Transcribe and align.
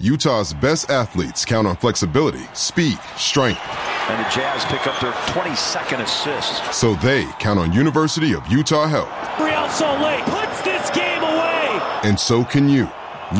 Utah's 0.00 0.54
best 0.54 0.90
athletes 0.90 1.44
count 1.44 1.66
on 1.66 1.76
flexibility, 1.76 2.44
speed, 2.54 3.00
strength. 3.16 3.60
And 4.08 4.24
the 4.24 4.30
Jazz 4.30 4.64
pick 4.66 4.86
up 4.86 5.00
their 5.00 5.12
22nd 5.34 6.00
assist. 6.00 6.72
So 6.72 6.94
they 6.94 7.24
count 7.40 7.58
on 7.58 7.72
University 7.72 8.32
of 8.32 8.46
Utah 8.46 8.86
Health. 8.86 9.10
Real 9.40 9.68
Salt 9.70 10.00
Lake 10.00 10.24
puts 10.26 10.62
this 10.62 10.88
game 10.90 11.24
away. 11.24 11.80
And 12.04 12.18
so 12.18 12.44
can 12.44 12.68
you. 12.68 12.88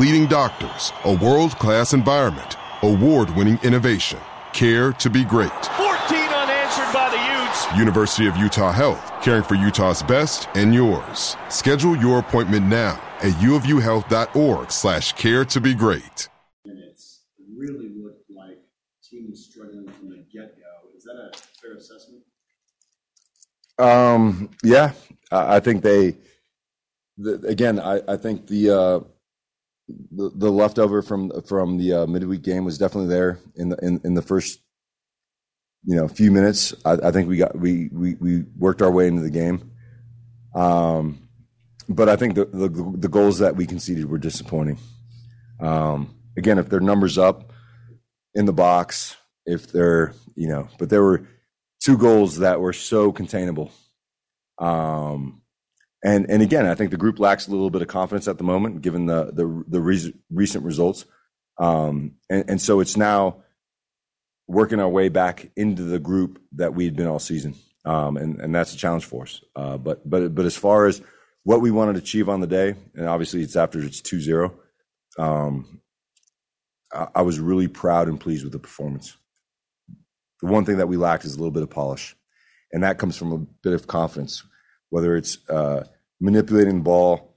Leading 0.01 0.27
doctors, 0.27 0.91
a 1.05 1.15
world-class 1.15 1.93
environment, 1.93 2.57
award-winning 2.83 3.57
innovation, 3.63 4.19
care 4.51 4.91
to 4.93 5.09
be 5.09 5.23
great. 5.23 5.49
14 5.77 5.87
unanswered 5.87 6.93
by 6.93 7.09
the 7.09 7.41
Utes. 7.41 7.79
University 7.79 8.27
of 8.27 8.35
Utah 8.35 8.73
Health, 8.73 9.13
caring 9.23 9.43
for 9.43 9.55
Utah's 9.55 10.03
best 10.03 10.49
and 10.55 10.73
yours. 10.75 11.37
Schedule 11.47 11.95
your 11.95 12.19
appointment 12.19 12.65
now 12.65 13.01
at 13.19 13.31
uofuhealth.org 13.35 14.71
slash 14.71 15.13
care 15.13 15.45
to 15.45 15.61
be 15.61 15.73
great. 15.73 16.27
Minutes 16.65 17.23
really 17.57 17.89
looked 17.89 18.29
like 18.29 18.59
teams 19.01 19.47
struggling 19.49 19.87
from 19.87 20.09
the 20.09 20.17
get-go. 20.31 20.95
Is 20.95 21.03
that 21.05 21.15
a 21.15 21.31
fair 21.59 21.73
assessment? 21.73 22.21
Um, 23.79 24.49
yeah, 24.63 24.93
I, 25.31 25.57
I 25.57 25.59
think 25.61 25.83
they, 25.83 26.17
the, 27.17 27.35
again, 27.47 27.79
I, 27.79 28.01
I 28.07 28.17
think 28.17 28.47
the, 28.47 28.69
uh, 28.71 28.99
the, 30.11 30.31
the 30.35 30.51
leftover 30.51 31.01
from 31.01 31.31
from 31.43 31.77
the 31.77 31.93
uh, 31.93 32.07
midweek 32.07 32.43
game 32.43 32.65
was 32.65 32.77
definitely 32.77 33.09
there 33.09 33.39
in 33.55 33.69
the 33.69 33.77
in, 33.77 34.01
in 34.03 34.13
the 34.13 34.21
first 34.21 34.59
you 35.85 35.95
know 35.95 36.07
few 36.07 36.31
minutes. 36.31 36.73
I, 36.85 36.93
I 37.03 37.11
think 37.11 37.27
we 37.27 37.37
got 37.37 37.57
we, 37.57 37.89
we 37.91 38.15
we 38.15 38.43
worked 38.57 38.81
our 38.81 38.91
way 38.91 39.07
into 39.07 39.21
the 39.21 39.31
game. 39.31 39.71
Um, 40.53 41.27
but 41.87 42.09
I 42.09 42.15
think 42.15 42.35
the, 42.35 42.45
the 42.45 42.69
the 42.97 43.07
goals 43.09 43.39
that 43.39 43.55
we 43.55 43.65
conceded 43.65 44.09
were 44.09 44.19
disappointing. 44.19 44.77
Um, 45.59 46.15
again, 46.37 46.57
if 46.59 46.69
their 46.69 46.79
numbers 46.79 47.17
up 47.17 47.51
in 48.35 48.45
the 48.45 48.53
box, 48.53 49.17
if 49.45 49.71
they're 49.71 50.13
you 50.35 50.47
know, 50.47 50.67
but 50.77 50.89
there 50.89 51.03
were 51.03 51.27
two 51.79 51.97
goals 51.97 52.37
that 52.37 52.59
were 52.59 52.73
so 52.73 53.11
containable. 53.11 53.71
Um, 54.57 55.41
and 56.03 56.29
and 56.29 56.41
again, 56.41 56.65
I 56.65 56.75
think 56.75 56.91
the 56.91 56.97
group 56.97 57.19
lacks 57.19 57.47
a 57.47 57.51
little 57.51 57.69
bit 57.69 57.81
of 57.81 57.87
confidence 57.87 58.27
at 58.27 58.37
the 58.37 58.43
moment, 58.43 58.81
given 58.81 59.05
the 59.05 59.25
the, 59.25 59.63
the 59.67 59.81
re- 59.81 60.13
recent 60.29 60.63
results. 60.63 61.05
Um, 61.57 62.13
and, 62.29 62.49
and 62.51 62.61
so 62.61 62.79
it's 62.79 62.95
now 62.95 63.43
working 64.47 64.79
our 64.79 64.87
way 64.87 65.09
back 65.09 65.51
into 65.57 65.83
the 65.83 65.99
group 65.99 66.41
that 66.53 66.73
we 66.73 66.85
had 66.85 66.95
been 66.95 67.07
all 67.07 67.19
season, 67.19 67.55
um, 67.85 68.15
and 68.15 68.39
and 68.39 68.55
that's 68.55 68.73
a 68.73 68.77
challenge 68.77 69.05
for 69.05 69.23
us. 69.23 69.43
Uh, 69.55 69.77
but 69.77 70.09
but 70.09 70.33
but 70.33 70.45
as 70.45 70.55
far 70.55 70.85
as 70.85 71.01
what 71.43 71.61
we 71.61 71.71
wanted 71.71 71.93
to 71.93 71.99
achieve 71.99 72.29
on 72.29 72.39
the 72.41 72.47
day, 72.47 72.75
and 72.95 73.07
obviously 73.07 73.41
it's 73.41 73.55
after 73.55 73.79
it's 73.79 74.01
2-0, 74.01 74.53
um, 75.17 75.81
I, 76.93 77.07
I 77.15 77.21
was 77.21 77.39
really 77.39 77.67
proud 77.67 78.07
and 78.07 78.19
pleased 78.19 78.43
with 78.43 78.53
the 78.53 78.59
performance. 78.59 79.15
The 80.41 80.47
one 80.47 80.65
thing 80.65 80.77
that 80.77 80.87
we 80.87 80.97
lacked 80.97 81.25
is 81.25 81.35
a 81.35 81.37
little 81.37 81.51
bit 81.51 81.63
of 81.63 81.69
polish, 81.69 82.15
and 82.71 82.83
that 82.83 82.97
comes 82.97 83.17
from 83.17 83.31
a 83.31 83.37
bit 83.37 83.73
of 83.73 83.87
confidence 83.87 84.43
whether 84.89 85.15
it's 85.15 85.37
uh, 85.49 85.83
manipulating 86.19 86.77
the 86.77 86.83
ball, 86.83 87.35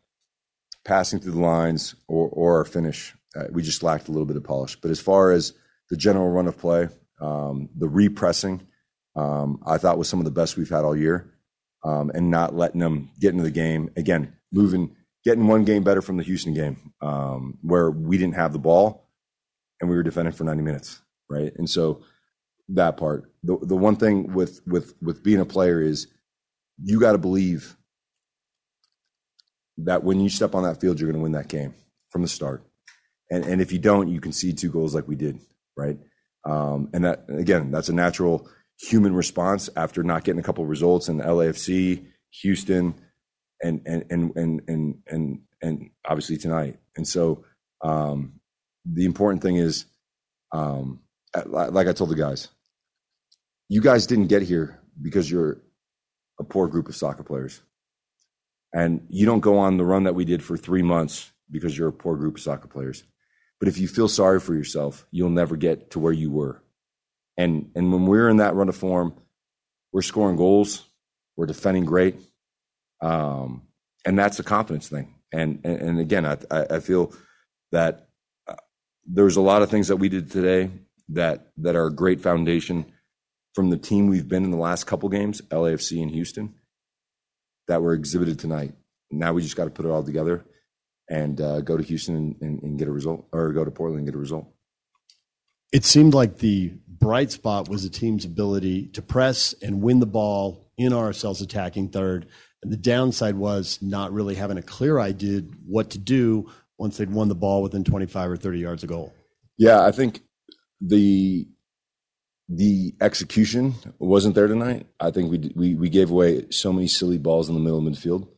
passing 0.84 1.20
through 1.20 1.32
the 1.32 1.40
lines, 1.40 1.94
or, 2.08 2.28
or 2.30 2.58
our 2.58 2.64
finish. 2.64 3.14
Uh, 3.36 3.44
we 3.50 3.62
just 3.62 3.82
lacked 3.82 4.08
a 4.08 4.10
little 4.10 4.26
bit 4.26 4.36
of 4.36 4.44
polish. 4.44 4.76
But 4.76 4.90
as 4.90 5.00
far 5.00 5.30
as 5.30 5.52
the 5.90 5.96
general 5.96 6.30
run 6.30 6.46
of 6.46 6.58
play, 6.58 6.88
um, 7.20 7.68
the 7.76 7.88
repressing, 7.88 8.66
um, 9.14 9.62
I 9.66 9.78
thought 9.78 9.98
was 9.98 10.08
some 10.08 10.19
of 10.19 10.24
the 10.24 10.30
best 10.30 10.56
we've 10.56 10.69
had 10.69 10.84
all 10.84 10.96
year, 10.96 11.30
um, 11.84 12.10
and 12.14 12.30
not 12.30 12.54
letting 12.54 12.80
them 12.80 13.10
get 13.20 13.30
into 13.30 13.44
the 13.44 13.50
game 13.50 13.90
again, 13.96 14.34
moving, 14.52 14.96
getting 15.24 15.46
one 15.46 15.64
game 15.64 15.82
better 15.82 16.02
from 16.02 16.16
the 16.16 16.22
Houston 16.22 16.54
game, 16.54 16.92
um, 17.00 17.58
where 17.62 17.90
we 17.90 18.19
didn't 18.19 18.34
have 18.34 18.52
the 18.52 18.58
ball 18.58 19.08
and 19.80 19.90
we 19.90 19.96
were 19.96 20.02
defending 20.02 20.32
for 20.32 20.44
90 20.44 20.62
minutes, 20.62 21.00
right? 21.28 21.52
And 21.56 21.69
so 21.69 22.02
that 22.74 22.96
part, 22.96 23.30
the 23.42 23.58
the 23.62 23.76
one 23.76 23.96
thing 23.96 24.32
with 24.32 24.60
with 24.66 24.94
with 25.02 25.22
being 25.22 25.40
a 25.40 25.44
player 25.44 25.80
is 25.80 26.06
you 26.82 27.00
got 27.00 27.12
to 27.12 27.18
believe 27.18 27.76
that 29.78 30.04
when 30.04 30.20
you 30.20 30.28
step 30.28 30.54
on 30.54 30.64
that 30.64 30.80
field, 30.80 31.00
you're 31.00 31.10
going 31.10 31.18
to 31.18 31.22
win 31.22 31.32
that 31.32 31.48
game 31.48 31.74
from 32.10 32.22
the 32.22 32.28
start. 32.28 32.64
And 33.30 33.44
and 33.44 33.60
if 33.60 33.72
you 33.72 33.78
don't, 33.78 34.08
you 34.08 34.20
concede 34.20 34.58
two 34.58 34.70
goals 34.70 34.94
like 34.94 35.08
we 35.08 35.16
did, 35.16 35.38
right? 35.76 35.98
Um, 36.44 36.90
and 36.92 37.04
that 37.04 37.24
again, 37.28 37.70
that's 37.70 37.88
a 37.88 37.94
natural 37.94 38.48
human 38.80 39.14
response 39.14 39.70
after 39.76 40.02
not 40.02 40.24
getting 40.24 40.40
a 40.40 40.42
couple 40.42 40.64
results 40.66 41.08
in 41.08 41.18
the 41.18 41.24
LAFC, 41.24 42.04
Houston, 42.42 42.94
and 43.62 43.80
and 43.86 44.04
and 44.10 44.36
and 44.36 44.62
and 44.68 44.98
and, 45.06 45.40
and 45.62 45.90
obviously 46.06 46.36
tonight. 46.36 46.78
And 46.96 47.06
so 47.06 47.44
um, 47.82 48.40
the 48.84 49.04
important 49.04 49.42
thing 49.42 49.56
is, 49.56 49.86
um, 50.52 51.00
like 51.46 51.86
I 51.86 51.92
told 51.92 52.10
the 52.10 52.16
guys, 52.16 52.48
you 53.72 53.80
guys 53.80 54.06
didn't 54.06 54.26
get 54.26 54.42
here 54.42 54.78
because 55.00 55.30
you're 55.30 55.62
a 56.38 56.44
poor 56.44 56.68
group 56.68 56.90
of 56.90 56.94
soccer 56.94 57.22
players. 57.22 57.62
And 58.74 59.06
you 59.08 59.24
don't 59.24 59.40
go 59.40 59.56
on 59.56 59.78
the 59.78 59.84
run 59.84 60.04
that 60.04 60.14
we 60.14 60.26
did 60.26 60.44
for 60.44 60.58
three 60.58 60.82
months 60.82 61.32
because 61.50 61.76
you're 61.76 61.88
a 61.88 61.92
poor 61.92 62.16
group 62.16 62.36
of 62.36 62.42
soccer 62.42 62.68
players. 62.68 63.02
But 63.58 63.68
if 63.68 63.78
you 63.78 63.88
feel 63.88 64.08
sorry 64.08 64.40
for 64.40 64.54
yourself, 64.54 65.06
you'll 65.10 65.30
never 65.30 65.56
get 65.56 65.92
to 65.92 65.98
where 65.98 66.12
you 66.12 66.30
were. 66.30 66.62
And 67.38 67.70
and 67.74 67.90
when 67.90 68.04
we're 68.04 68.28
in 68.28 68.36
that 68.38 68.54
run 68.54 68.68
of 68.68 68.76
form, 68.76 69.14
we're 69.90 70.02
scoring 70.02 70.36
goals, 70.36 70.84
we're 71.36 71.46
defending 71.46 71.86
great, 71.86 72.16
um, 73.00 73.62
and 74.04 74.18
that's 74.18 74.38
a 74.38 74.42
confidence 74.42 74.88
thing. 74.88 75.14
And 75.32 75.60
and, 75.64 75.80
and 75.80 75.98
again, 75.98 76.26
I 76.26 76.36
I 76.50 76.80
feel 76.80 77.14
that 77.70 78.08
uh, 78.46 78.56
there's 79.06 79.36
a 79.36 79.40
lot 79.40 79.62
of 79.62 79.70
things 79.70 79.88
that 79.88 79.96
we 79.96 80.10
did 80.10 80.30
today 80.30 80.68
that 81.08 81.52
that 81.56 81.74
are 81.74 81.86
a 81.86 81.94
great 81.94 82.20
foundation 82.20 82.92
from 83.54 83.70
the 83.70 83.76
team 83.76 84.06
we've 84.06 84.28
been 84.28 84.44
in 84.44 84.50
the 84.50 84.56
last 84.56 84.84
couple 84.84 85.08
games, 85.08 85.40
LAFC 85.42 86.02
and 86.02 86.10
Houston, 86.10 86.54
that 87.68 87.82
were 87.82 87.92
exhibited 87.92 88.38
tonight. 88.38 88.74
Now 89.10 89.32
we 89.32 89.42
just 89.42 89.56
got 89.56 89.64
to 89.64 89.70
put 89.70 89.84
it 89.84 89.90
all 89.90 90.02
together 90.02 90.44
and 91.08 91.40
uh, 91.40 91.60
go 91.60 91.76
to 91.76 91.82
Houston 91.82 92.16
and, 92.16 92.36
and, 92.40 92.62
and, 92.62 92.78
get 92.78 92.88
a 92.88 92.92
result, 92.92 93.26
or 93.32 93.52
go 93.52 93.64
to 93.64 93.70
Portland 93.70 93.98
and 93.98 94.08
get 94.08 94.14
a 94.14 94.18
result. 94.18 94.46
It 95.72 95.84
seemed 95.84 96.14
like 96.14 96.38
the 96.38 96.72
bright 96.86 97.32
spot 97.32 97.68
was 97.68 97.82
the 97.82 97.90
team's 97.90 98.24
ability 98.24 98.86
to 98.88 99.02
press 99.02 99.54
and 99.60 99.82
win 99.82 100.00
the 100.00 100.06
ball 100.06 100.70
in 100.78 100.92
ourselves 100.92 101.42
attacking 101.42 101.90
third. 101.90 102.26
And 102.62 102.72
the 102.72 102.76
downside 102.76 103.34
was 103.34 103.78
not 103.82 104.12
really 104.12 104.36
having 104.36 104.58
a 104.58 104.62
clear 104.62 105.00
idea 105.00 105.42
what 105.66 105.90
to 105.90 105.98
do 105.98 106.50
once 106.78 106.96
they'd 106.96 107.10
won 107.10 107.28
the 107.28 107.34
ball 107.34 107.62
within 107.62 107.84
25 107.84 108.30
or 108.30 108.36
30 108.36 108.58
yards 108.58 108.82
of 108.82 108.88
goal. 108.88 109.12
Yeah, 109.58 109.82
I 109.82 109.92
think 109.92 110.22
the 110.80 111.48
the 112.48 112.94
execution 113.00 113.75
wasn't 113.98 114.34
there 114.34 114.47
tonight. 114.47 114.86
I 115.00 115.10
think 115.10 115.30
we 115.30 115.53
we 115.54 115.75
we 115.75 115.88
gave 115.88 116.10
away 116.10 116.50
so 116.50 116.72
many 116.72 116.88
silly 116.88 117.19
balls 117.19 117.48
in 117.48 117.54
the 117.54 117.60
middle 117.60 117.78
of 117.78 117.84
midfield, 117.84 118.28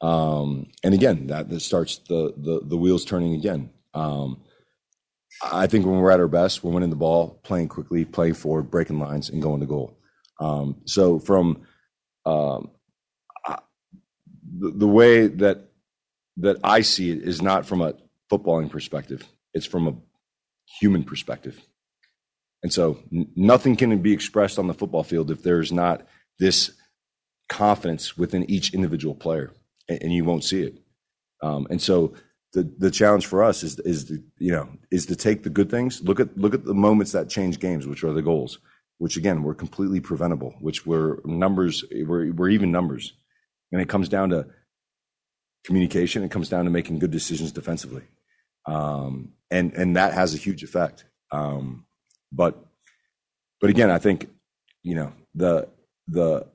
um, 0.00 0.66
and 0.82 0.94
again 0.94 1.28
that, 1.28 1.48
that 1.50 1.60
starts 1.60 1.98
the, 2.08 2.34
the 2.36 2.60
the 2.64 2.76
wheels 2.76 3.04
turning 3.04 3.34
again. 3.34 3.70
Um, 3.94 4.42
I 5.42 5.66
think 5.66 5.86
when 5.86 5.98
we're 5.98 6.10
at 6.10 6.20
our 6.20 6.28
best, 6.28 6.62
we're 6.62 6.72
winning 6.72 6.90
the 6.90 6.96
ball, 6.96 7.40
playing 7.44 7.68
quickly, 7.68 8.04
playing 8.04 8.34
forward, 8.34 8.70
breaking 8.70 8.98
lines, 8.98 9.30
and 9.30 9.40
going 9.40 9.60
to 9.60 9.66
goal. 9.66 9.98
Um, 10.40 10.82
so 10.86 11.18
from 11.18 11.62
um, 12.26 12.70
the, 14.58 14.70
the 14.70 14.88
way 14.88 15.26
that 15.26 15.70
that 16.38 16.58
I 16.64 16.80
see 16.80 17.10
it 17.10 17.22
is 17.22 17.42
not 17.42 17.66
from 17.66 17.82
a 17.82 17.94
footballing 18.30 18.70
perspective; 18.70 19.24
it's 19.54 19.66
from 19.66 19.86
a 19.86 19.94
human 20.80 21.04
perspective. 21.04 21.60
And 22.62 22.72
so 22.72 22.98
nothing 23.36 23.76
can 23.76 24.02
be 24.02 24.12
expressed 24.12 24.58
on 24.58 24.66
the 24.66 24.74
football 24.74 25.02
field 25.02 25.30
if 25.30 25.42
there's 25.42 25.72
not 25.72 26.06
this 26.38 26.72
confidence 27.48 28.16
within 28.16 28.50
each 28.50 28.74
individual 28.74 29.14
player, 29.14 29.52
and, 29.88 30.02
and 30.02 30.12
you 30.12 30.24
won't 30.24 30.44
see 30.44 30.62
it. 30.62 30.78
Um, 31.42 31.66
and 31.70 31.80
so 31.80 32.14
the 32.52 32.70
the 32.78 32.90
challenge 32.90 33.26
for 33.26 33.42
us 33.42 33.62
is 33.62 33.78
is 33.80 34.04
to, 34.06 34.22
you 34.38 34.52
know 34.52 34.68
is 34.90 35.06
to 35.06 35.16
take 35.16 35.42
the 35.42 35.50
good 35.50 35.70
things, 35.70 36.02
look 36.02 36.20
at 36.20 36.36
look 36.36 36.54
at 36.54 36.64
the 36.64 36.74
moments 36.74 37.12
that 37.12 37.28
change 37.28 37.60
games, 37.60 37.86
which 37.86 38.04
are 38.04 38.12
the 38.12 38.22
goals, 38.22 38.58
which 38.98 39.16
again 39.16 39.42
were 39.42 39.54
completely 39.54 40.00
preventable, 40.00 40.54
which 40.60 40.84
were 40.84 41.20
numbers 41.24 41.84
were 42.06 42.30
were 42.32 42.48
even 42.48 42.70
numbers, 42.72 43.14
and 43.72 43.80
it 43.80 43.88
comes 43.88 44.08
down 44.08 44.30
to 44.30 44.46
communication. 45.64 46.22
It 46.22 46.30
comes 46.30 46.48
down 46.48 46.64
to 46.64 46.70
making 46.70 46.98
good 46.98 47.10
decisions 47.10 47.52
defensively, 47.52 48.02
um, 48.66 49.32
and 49.50 49.72
and 49.74 49.96
that 49.96 50.12
has 50.12 50.34
a 50.34 50.38
huge 50.38 50.62
effect. 50.62 51.04
Um, 51.30 51.86
but 52.32 52.64
but 53.60 53.70
again, 53.70 53.90
I 53.90 53.98
think 53.98 54.28
you 54.82 54.94
know 54.94 55.12
the 55.34 55.68
the 56.08 56.46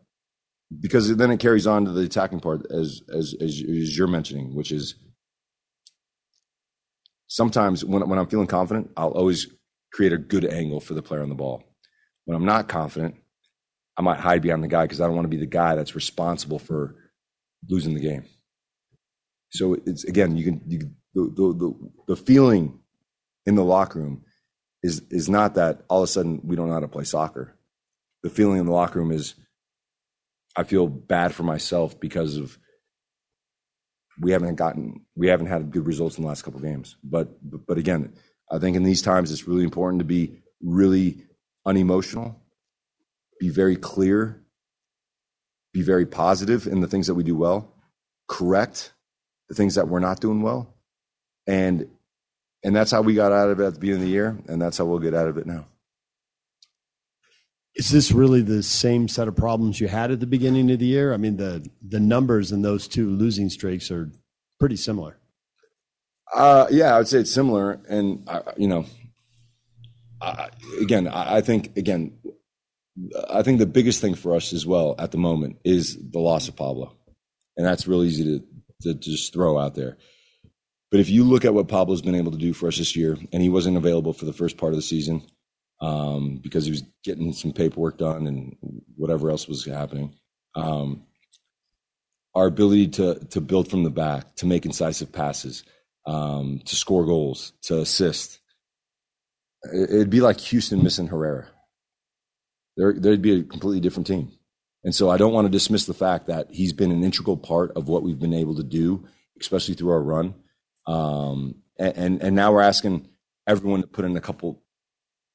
because 0.80 1.16
then 1.16 1.32
it 1.32 1.40
carries 1.40 1.68
on 1.68 1.86
to 1.86 1.92
the 1.92 2.02
attacking 2.02 2.40
part 2.40 2.66
as 2.72 3.02
as 3.14 3.36
as, 3.40 3.62
as 3.62 3.98
you're 3.98 4.08
mentioning, 4.08 4.56
which 4.56 4.72
is 4.72 4.96
sometimes 7.28 7.86
when 7.86 8.08
when 8.08 8.20
I'm 8.20 8.28
feeling 8.28 8.48
confident, 8.48 8.92
I'll 8.98 9.12
always 9.12 9.48
create 9.94 10.14
a 10.14 10.18
good 10.18 10.46
angle 10.46 10.80
for 10.80 10.94
the 10.94 11.02
player 11.02 11.22
on 11.22 11.30
the 11.30 11.36
ball. 11.36 11.64
When 12.26 12.36
I'm 12.36 12.46
not 12.46 12.68
confident, 12.68 13.16
I 13.98 14.02
might 14.02 14.20
hide 14.20 14.42
behind 14.42 14.64
the 14.64 14.68
guy 14.68 14.84
because 14.84 15.00
I 15.00 15.06
don't 15.06 15.16
want 15.16 15.26
to 15.26 15.30
be 15.30 15.38
the 15.38 15.46
guy 15.46 15.76
that's 15.76 15.96
responsible 15.96 16.60
for 16.60 16.96
losing 17.70 17.94
the 17.94 18.02
game. 18.02 18.26
So 19.52 19.78
it's 19.86 20.04
again, 20.04 20.36
you 20.36 20.44
can 20.44 20.62
you, 20.68 20.80
the, 21.14 21.32
the 21.36 21.54
the 21.54 21.92
the 22.08 22.16
feeling 22.16 22.80
in 23.46 23.56
the 23.56 23.64
locker 23.64 24.00
room 24.00 24.24
is 24.86 25.02
is 25.10 25.28
not 25.28 25.56
that 25.56 25.82
all 25.88 26.04
of 26.04 26.10
a 26.10 26.12
sudden 26.12 26.40
we 26.44 26.56
don't 26.56 26.68
know 26.68 26.76
how 26.76 26.80
to 26.80 26.88
play 26.88 27.04
soccer. 27.04 27.56
The 28.22 28.30
feeling 28.30 28.60
in 28.60 28.68
the 28.68 28.72
locker 28.72 29.00
room 29.00 29.12
is 29.12 29.34
I 30.56 30.64
feel 30.64 30.88
bad 30.88 31.34
for 31.34 31.44
myself 31.44 32.00
because 32.00 32.38
of 32.38 32.58
we 34.22 34.32
haven't 34.32 34.56
gotten 34.56 35.02
we 35.16 35.28
haven't 35.28 35.48
had 35.48 35.72
good 35.72 35.88
results 35.88 36.18
in 36.18 36.24
the 36.24 36.28
last 36.28 36.44
couple 36.44 36.60
games. 36.60 36.98
But, 37.04 37.38
but 37.42 37.66
but 37.66 37.78
again, 37.80 38.14
I 38.52 38.60
think 38.60 38.78
in 38.78 38.84
these 38.84 39.02
times 39.02 39.32
it's 39.32 39.48
really 39.48 39.64
important 39.64 40.02
to 40.02 40.06
be 40.06 40.38
really 40.62 41.26
unemotional, 41.66 42.40
be 43.40 43.50
very 43.50 43.76
clear, 43.76 44.44
be 45.74 45.82
very 45.82 46.06
positive 46.06 46.68
in 46.68 46.82
the 46.82 46.88
things 46.88 47.08
that 47.08 47.16
we 47.16 47.24
do 47.24 47.36
well, 47.36 47.74
correct 48.28 48.94
the 49.50 49.56
things 49.56 49.76
that 49.76 49.88
we're 49.88 50.00
not 50.00 50.22
doing 50.22 50.44
well, 50.44 50.76
and 51.48 51.90
and 52.66 52.76
that's 52.76 52.90
how 52.90 53.04
we 53.04 53.14
got 53.14 53.32
out 53.32 53.52
of 53.52 53.60
it 53.60 53.64
at 53.64 53.76
the 53.76 53.80
beginning 53.80 54.02
of 54.02 54.08
the 54.08 54.12
year, 54.12 54.38
and 54.48 54.60
that's 54.60 54.80
how 54.80 54.86
we'll 54.86 54.98
get 54.98 55.14
out 55.14 55.28
of 55.28 55.38
it 55.38 55.46
now. 55.46 55.68
Is 57.76 57.92
this 57.92 58.12
really 58.12 58.42
the 58.42 58.64
same 58.64 59.08
set 59.08 59.28
of 59.28 59.36
problems 59.36 59.80
you 59.80 59.88
had 59.88 60.10
at 60.10 60.20
the 60.20 60.26
beginning 60.26 60.72
of 60.72 60.80
the 60.80 60.88
year? 60.88 61.14
I 61.14 61.18
mean, 61.18 61.38
the 61.38 61.70
the 61.88 62.00
numbers 62.00 62.52
in 62.52 62.64
those 62.64 62.88
two 62.88 63.08
losing 63.08 63.50
streaks 63.50 63.92
are 63.92 64.10
pretty 64.60 64.78
similar. 64.78 65.18
Uh, 66.34 66.66
yeah, 66.72 66.96
I 66.96 66.98
would 66.98 67.08
say 67.08 67.20
it's 67.20 67.32
similar, 67.32 67.80
and 67.88 68.24
uh, 68.28 68.42
you 68.58 68.68
know, 68.68 68.86
uh, 70.22 70.48
again, 70.82 71.08
I, 71.08 71.38
I 71.38 71.42
think 71.42 71.78
again, 71.78 72.18
I 73.30 73.44
think 73.44 73.60
the 73.60 73.68
biggest 73.68 74.02
thing 74.02 74.16
for 74.16 74.36
us 74.36 74.54
as 74.54 74.66
well 74.66 74.96
at 74.98 75.12
the 75.12 75.20
moment 75.20 75.58
is 75.64 76.00
the 76.02 76.20
loss 76.20 76.48
of 76.48 76.56
Pablo, 76.56 76.96
and 77.58 77.66
that's 77.66 77.88
real 77.88 78.04
easy 78.04 78.24
to 78.24 78.44
to 78.82 78.96
just 78.96 79.34
throw 79.34 79.60
out 79.60 79.76
there. 79.76 79.98
But 80.96 81.02
if 81.02 81.10
you 81.10 81.26
look 81.26 81.44
at 81.44 81.54
what 81.54 81.68
Pablo's 81.68 82.02
been 82.02 82.16
able 82.16 82.32
to 82.32 82.38
do 82.38 82.54
for 82.54 82.70
us 82.70 82.78
this 82.78 82.96
year, 82.96 83.18
and 83.34 83.44
he 83.44 83.50
wasn't 83.50 83.76
available 83.76 84.14
for 84.14 84.24
the 84.24 84.32
first 84.32 84.56
part 84.56 84.72
of 84.72 84.78
the 84.78 84.82
season 84.82 85.24
um, 85.82 86.40
because 86.42 86.64
he 86.64 86.72
was 86.72 86.84
getting 87.04 87.34
some 87.34 87.52
paperwork 87.52 87.98
done 87.98 88.26
and 88.28 88.56
whatever 88.96 89.30
else 89.30 89.46
was 89.46 89.66
happening. 89.66 90.16
Um, 90.56 91.04
our 92.34 92.48
ability 92.48 92.88
to 92.92 93.16
to 93.32 93.42
build 93.42 93.70
from 93.70 93.84
the 93.84 93.90
back, 93.90 94.38
to 94.38 94.46
make 94.46 94.66
incisive 94.66 95.12
passes, 95.12 95.66
um, 96.06 96.62
to 96.64 96.78
score 96.78 97.06
goals, 97.06 97.52
to 97.64 97.82
assist. 97.82 98.40
It'd 99.74 100.10
be 100.10 100.22
like 100.22 100.40
Houston 100.40 100.82
missing 100.82 101.08
Herrera. 101.08 101.48
There, 102.78 102.94
there'd 102.94 103.22
be 103.22 103.42
a 103.42 103.44
completely 103.44 103.82
different 103.82 104.08
team. 104.08 104.32
And 104.86 104.96
so 104.96 105.10
I 105.10 105.18
don't 105.18 105.34
want 105.34 105.46
to 105.46 105.52
dismiss 105.52 105.88
the 105.88 105.94
fact 105.94 106.28
that 106.28 106.48
he's 106.52 106.72
been 106.72 106.92
an 106.94 107.04
integral 107.04 107.36
part 107.36 107.74
of 107.76 107.90
what 107.90 108.02
we've 108.02 108.18
been 108.18 108.34
able 108.34 108.56
to 108.56 108.64
do, 108.64 109.06
especially 109.42 109.76
through 109.76 109.92
our 109.92 110.02
run. 110.02 110.36
Um, 110.88 111.56
and, 111.78 112.22
and, 112.22 112.36
now 112.36 112.54
we're 112.54 112.62
asking 112.62 113.10
everyone 113.48 113.82
to 113.82 113.88
put 113.88 114.06
in 114.06 114.16
a 114.16 114.22
couple 114.22 114.62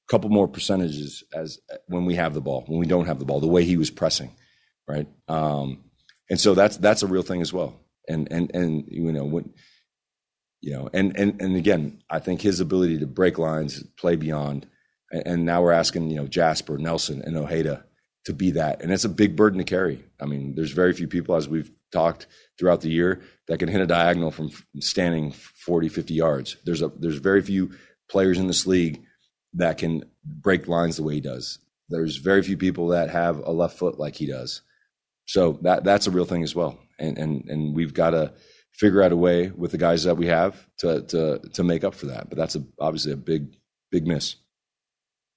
couple 0.08 0.30
more 0.30 0.48
percentages 0.48 1.22
as 1.32 1.58
when 1.86 2.04
we 2.04 2.16
have 2.16 2.34
the 2.34 2.40
ball, 2.40 2.64
when 2.66 2.80
we 2.80 2.86
don't 2.86 3.06
have 3.06 3.18
the 3.18 3.24
ball, 3.24 3.40
the 3.40 3.46
way 3.46 3.64
he 3.64 3.76
was 3.76 3.90
pressing, 3.90 4.30
right? 4.88 5.06
Um, 5.28 5.84
and 6.28 6.38
so 6.38 6.54
that's 6.54 6.76
that's 6.76 7.02
a 7.02 7.06
real 7.06 7.22
thing 7.22 7.40
as 7.40 7.52
well. 7.52 7.80
And 8.08 8.28
and 8.30 8.54
and 8.54 8.84
you 8.88 9.12
know 9.12 9.42
you 10.60 10.72
know 10.72 10.88
and 10.92 11.16
and 11.16 11.40
and 11.40 11.56
again, 11.56 12.02
I 12.08 12.18
think 12.18 12.40
his 12.40 12.60
ability 12.60 12.98
to 12.98 13.06
break 13.06 13.38
lines, 13.38 13.82
play 13.96 14.16
beyond, 14.16 14.66
and, 15.10 15.26
and 15.26 15.44
now 15.44 15.62
we're 15.62 15.72
asking 15.72 16.10
you 16.10 16.16
know 16.16 16.26
Jasper, 16.26 16.78
Nelson, 16.78 17.22
and 17.22 17.36
Ojeda 17.36 17.84
to 18.24 18.32
be 18.32 18.52
that, 18.52 18.82
and 18.82 18.92
it's 18.92 19.04
a 19.04 19.08
big 19.08 19.36
burden 19.36 19.58
to 19.58 19.64
carry. 19.64 20.04
I 20.20 20.26
mean, 20.26 20.54
there's 20.54 20.72
very 20.72 20.92
few 20.92 21.08
people 21.08 21.34
as 21.34 21.48
we've 21.48 21.70
talked 21.92 22.26
throughout 22.58 22.80
the 22.80 22.90
year 22.90 23.22
that 23.48 23.58
can 23.58 23.68
hit 23.68 23.80
a 23.80 23.86
diagonal 23.86 24.30
from 24.30 24.50
standing 24.80 25.32
40, 25.32 25.88
50 25.88 26.14
yards. 26.14 26.56
There's 26.64 26.82
a 26.82 26.88
there's 26.88 27.16
very 27.16 27.42
few 27.42 27.72
players 28.08 28.38
in 28.38 28.46
this 28.46 28.66
league 28.66 29.02
that 29.54 29.78
can 29.78 30.04
break 30.24 30.68
lines 30.68 30.96
the 30.96 31.02
way 31.02 31.14
he 31.14 31.20
does. 31.20 31.58
There's 31.88 32.16
very 32.16 32.42
few 32.42 32.56
people 32.56 32.88
that 32.88 33.10
have 33.10 33.38
a 33.38 33.50
left 33.50 33.78
foot 33.78 33.98
like 33.98 34.16
he 34.16 34.26
does. 34.26 34.62
So 35.26 35.58
that 35.62 35.84
that's 35.84 36.06
a 36.06 36.10
real 36.10 36.24
thing 36.24 36.42
as 36.42 36.54
well. 36.54 36.78
And 36.98 37.18
and 37.18 37.48
and 37.48 37.74
we've 37.74 37.94
got 37.94 38.10
to 38.10 38.32
figure 38.72 39.02
out 39.02 39.12
a 39.12 39.16
way 39.16 39.50
with 39.50 39.72
the 39.72 39.78
guys 39.78 40.04
that 40.04 40.16
we 40.16 40.26
have 40.26 40.66
to 40.78 41.02
to 41.02 41.38
to 41.54 41.64
make 41.64 41.84
up 41.84 41.94
for 41.94 42.06
that. 42.06 42.28
But 42.28 42.38
that's 42.38 42.56
a, 42.56 42.64
obviously 42.78 43.12
a 43.12 43.16
big 43.16 43.56
big 43.90 44.06
miss. 44.06 44.36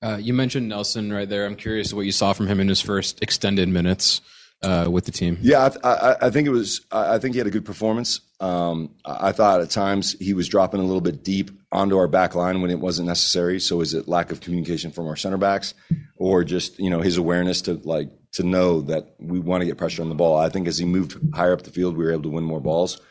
Uh, 0.03 0.17
you 0.17 0.33
mentioned 0.33 0.67
Nelson 0.67 1.13
right 1.13 1.29
there. 1.29 1.45
I'm 1.45 1.55
curious 1.55 1.93
what 1.93 2.05
you 2.05 2.11
saw 2.11 2.33
from 2.33 2.47
him 2.47 2.59
in 2.59 2.67
his 2.67 2.81
first 2.81 3.21
extended 3.21 3.69
minutes 3.69 4.21
uh, 4.63 4.87
with 4.89 5.05
the 5.05 5.11
team. 5.11 5.37
Yeah, 5.41 5.69
I, 5.83 5.89
I, 5.89 6.15
I, 6.27 6.29
think 6.29 6.47
it 6.47 6.51
was. 6.51 6.81
I 6.91 7.19
think 7.19 7.35
he 7.35 7.37
had 7.37 7.47
a 7.47 7.51
good 7.51 7.65
performance. 7.65 8.21
Um, 8.39 8.95
I 9.05 9.31
thought 9.31 9.61
at 9.61 9.69
times 9.69 10.15
he 10.19 10.33
was 10.33 10.47
dropping 10.47 10.79
a 10.79 10.83
little 10.83 11.01
bit 11.01 11.23
deep 11.23 11.51
onto 11.71 11.97
our 11.97 12.07
back 12.07 12.35
line 12.35 12.61
when 12.61 12.71
it 12.71 12.79
wasn't 12.79 13.07
necessary. 13.07 13.59
So 13.59 13.81
is 13.81 13.93
it 13.93 14.07
lack 14.07 14.31
of 14.31 14.41
communication 14.41 14.91
from 14.91 15.07
our 15.07 15.15
center 15.15 15.37
backs, 15.37 15.73
or 16.15 16.43
just 16.43 16.79
you 16.79 16.89
know 16.89 17.01
his 17.01 17.17
awareness 17.17 17.61
to 17.63 17.73
like 17.83 18.09
to 18.33 18.43
know 18.43 18.81
that 18.81 19.15
we 19.19 19.39
want 19.39 19.61
to 19.61 19.65
get 19.65 19.77
pressure 19.77 20.01
on 20.01 20.09
the 20.09 20.15
ball? 20.15 20.37
I 20.37 20.49
think 20.49 20.67
as 20.67 20.77
he 20.77 20.85
moved 20.85 21.17
higher 21.35 21.53
up 21.53 21.63
the 21.63 21.71
field, 21.71 21.97
we 21.97 22.05
were 22.05 22.11
able 22.11 22.23
to 22.23 22.29
win 22.29 22.43
more 22.43 22.61
balls. 22.61 23.01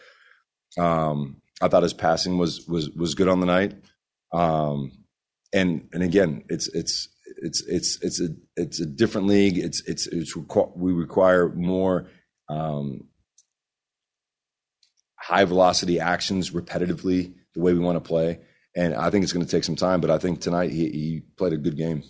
Um, 0.78 1.42
I 1.60 1.68
thought 1.68 1.82
his 1.82 1.92
passing 1.92 2.38
was 2.38 2.66
was 2.66 2.90
was 2.90 3.14
good 3.14 3.28
on 3.28 3.40
the 3.40 3.46
night. 3.46 3.74
Um, 4.32 4.92
and 5.52 5.88
and 5.92 6.02
again, 6.02 6.44
it's 6.48 6.68
it's 6.68 7.08
it's 7.38 7.62
it's 7.62 8.02
it's 8.02 8.20
a 8.20 8.28
it's 8.56 8.80
a 8.80 8.86
different 8.86 9.26
league. 9.26 9.58
It's 9.58 9.80
it's 9.88 10.06
it's 10.06 10.36
requ- 10.36 10.76
we 10.76 10.92
require 10.92 11.48
more 11.48 12.08
um, 12.48 13.08
high 15.16 15.44
velocity 15.44 16.00
actions 16.00 16.50
repetitively 16.50 17.34
the 17.54 17.60
way 17.60 17.72
we 17.72 17.78
want 17.78 17.96
to 17.96 18.08
play, 18.08 18.40
and 18.74 18.94
I 18.94 19.10
think 19.10 19.24
it's 19.24 19.32
going 19.32 19.44
to 19.44 19.50
take 19.50 19.64
some 19.64 19.76
time. 19.76 20.00
But 20.00 20.10
I 20.10 20.18
think 20.18 20.40
tonight 20.40 20.70
he, 20.70 20.88
he 20.90 21.22
played 21.36 21.52
a 21.52 21.58
good 21.58 21.76
game. 21.76 22.02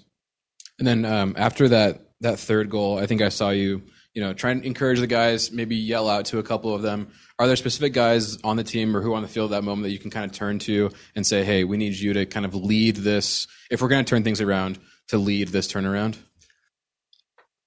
And 0.78 0.86
then 0.86 1.04
um, 1.04 1.34
after 1.36 1.68
that 1.68 2.00
that 2.20 2.38
third 2.38 2.70
goal, 2.70 2.98
I 2.98 3.06
think 3.06 3.22
I 3.22 3.28
saw 3.28 3.50
you 3.50 3.82
you 4.14 4.22
know 4.22 4.32
try 4.32 4.50
and 4.50 4.64
encourage 4.64 5.00
the 5.00 5.06
guys, 5.06 5.52
maybe 5.52 5.76
yell 5.76 6.08
out 6.08 6.26
to 6.26 6.38
a 6.38 6.42
couple 6.42 6.74
of 6.74 6.82
them. 6.82 7.08
Are 7.38 7.46
there 7.46 7.56
specific 7.56 7.92
guys 7.92 8.38
on 8.42 8.56
the 8.56 8.64
team 8.64 8.96
or 8.96 9.00
who 9.00 9.14
on 9.14 9.22
the 9.22 9.28
field 9.28 9.52
at 9.52 9.56
that 9.56 9.64
moment 9.64 9.84
that 9.84 9.90
you 9.90 9.98
can 9.98 10.10
kind 10.10 10.24
of 10.24 10.32
turn 10.32 10.58
to 10.60 10.90
and 11.14 11.26
say, 11.26 11.44
"Hey, 11.44 11.64
we 11.64 11.76
need 11.76 11.94
you 11.94 12.12
to 12.14 12.26
kind 12.26 12.46
of 12.46 12.54
lead 12.54 12.96
this. 12.96 13.46
If 13.70 13.82
we're 13.82 13.88
going 13.88 14.04
to 14.04 14.08
turn 14.08 14.24
things 14.24 14.40
around." 14.40 14.78
To 15.12 15.18
lead 15.18 15.48
this 15.48 15.70
turnaround? 15.70 16.16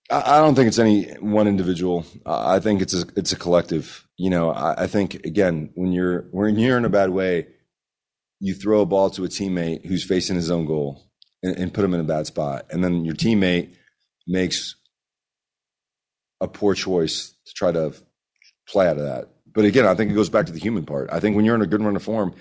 I 0.10 0.40
don't 0.40 0.56
think 0.56 0.68
it's 0.68 0.80
any 0.80 1.06
one 1.14 1.48
individual. 1.48 2.06
I 2.26 2.60
think 2.60 2.82
it's 2.82 2.94
a 2.94 3.06
it's 3.16 3.32
a 3.32 3.36
collective. 3.36 4.08
You 4.18 4.32
know, 4.32 4.52
I, 4.52 4.88
think 4.88 5.16
again 5.26 5.72
when 5.76 5.92
you're 5.92 6.28
when 6.32 6.58
you're 6.58 6.78
in 6.78 6.86
a 6.86 6.90
bad 6.90 7.10
way, 7.10 7.48
you 8.40 8.54
throw 8.54 8.82
a 8.82 8.86
ball 8.86 9.10
to 9.12 9.26
a 9.26 9.28
teammate 9.28 9.86
who's 9.86 10.04
facing 10.04 10.36
his 10.36 10.52
own 10.52 10.66
goal 10.66 11.04
and, 11.42 11.56
and 11.58 11.74
put 11.74 11.84
him 11.84 11.94
in 11.94 12.00
a 12.00 12.04
bad 12.04 12.28
spot, 12.28 12.66
and 12.72 12.84
then 12.84 13.06
your 13.06 13.16
teammate 13.16 13.76
makes 14.28 14.76
a 16.42 16.48
poor 16.48 16.74
choice 16.74 17.34
to 17.46 17.54
try 17.54 17.72
to 17.72 17.94
play 18.68 18.88
out 18.88 18.98
of 18.98 19.04
that. 19.04 19.30
But 19.54 19.66
again, 19.66 19.86
I 19.86 19.96
think 19.96 20.12
it 20.12 20.16
goes 20.16 20.30
back 20.30 20.48
to 20.48 20.52
the 20.52 20.60
human 20.60 20.86
part. 20.86 21.10
I 21.12 21.20
think 21.20 21.36
when 21.36 21.46
you're 21.46 21.56
in 21.56 21.62
a 21.62 21.68
good 21.68 21.82
run 21.82 21.96
of 21.96 22.04
form, 22.04 22.36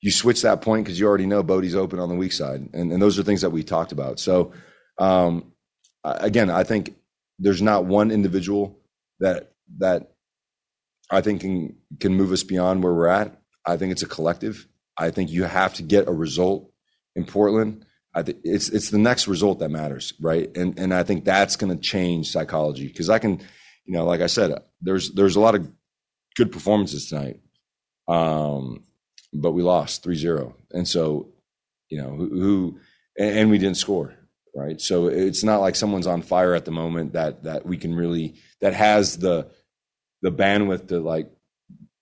you 0.00 0.10
switch 0.10 0.42
that 0.42 0.62
point 0.62 0.84
because 0.84 0.98
you 0.98 1.06
already 1.06 1.26
know 1.26 1.42
Bodie's 1.42 1.76
open 1.76 1.98
on 1.98 2.08
the 2.08 2.14
weak 2.14 2.32
side, 2.32 2.68
and, 2.72 2.92
and 2.92 3.02
those 3.02 3.18
are 3.18 3.22
things 3.22 3.42
that 3.42 3.50
we 3.50 3.62
talked 3.62 3.92
about. 3.92 4.18
So, 4.18 4.52
um, 4.98 5.52
again, 6.04 6.50
I 6.50 6.64
think 6.64 6.96
there's 7.38 7.62
not 7.62 7.84
one 7.84 8.10
individual 8.10 8.78
that 9.20 9.52
that 9.78 10.12
I 11.10 11.20
think 11.20 11.42
can 11.42 11.76
can 11.98 12.14
move 12.14 12.32
us 12.32 12.42
beyond 12.42 12.82
where 12.82 12.94
we're 12.94 13.08
at. 13.08 13.40
I 13.66 13.76
think 13.76 13.92
it's 13.92 14.02
a 14.02 14.08
collective. 14.08 14.66
I 14.96 15.10
think 15.10 15.30
you 15.30 15.44
have 15.44 15.74
to 15.74 15.82
get 15.82 16.08
a 16.08 16.12
result 16.12 16.70
in 17.14 17.24
Portland. 17.24 17.84
I 18.14 18.22
think 18.22 18.38
it's 18.44 18.68
it's 18.70 18.90
the 18.90 18.98
next 18.98 19.28
result 19.28 19.58
that 19.60 19.70
matters, 19.70 20.14
right? 20.20 20.54
And 20.56 20.78
and 20.78 20.94
I 20.94 21.02
think 21.02 21.24
that's 21.24 21.56
going 21.56 21.76
to 21.76 21.80
change 21.80 22.30
psychology 22.30 22.86
because 22.86 23.10
I 23.10 23.18
can, 23.18 23.40
you 23.84 23.94
know, 23.94 24.04
like 24.04 24.20
I 24.20 24.26
said, 24.26 24.58
there's 24.80 25.12
there's 25.12 25.36
a 25.36 25.40
lot 25.40 25.54
of 25.54 25.70
good 26.36 26.52
performances 26.52 27.08
tonight. 27.08 27.40
Um, 28.08 28.84
but 29.32 29.52
we 29.52 29.62
lost 29.62 30.04
3-0 30.04 30.54
and 30.72 30.86
so 30.86 31.28
you 31.88 32.00
know 32.00 32.10
who, 32.10 32.28
who 32.28 32.80
and, 33.18 33.38
and, 33.38 33.50
we 33.50 33.58
didn't 33.58 33.76
score 33.76 34.14
right 34.54 34.80
so 34.80 35.06
it's 35.06 35.44
not 35.44 35.60
like 35.60 35.76
someone's 35.76 36.06
on 36.06 36.22
fire 36.22 36.54
at 36.54 36.64
the 36.64 36.70
moment 36.70 37.12
that 37.12 37.44
that 37.44 37.64
we 37.64 37.76
can 37.76 37.94
really 37.94 38.34
that 38.60 38.74
has 38.74 39.18
the 39.18 39.48
the 40.22 40.32
bandwidth 40.32 40.88
to 40.88 41.00
like 41.00 41.30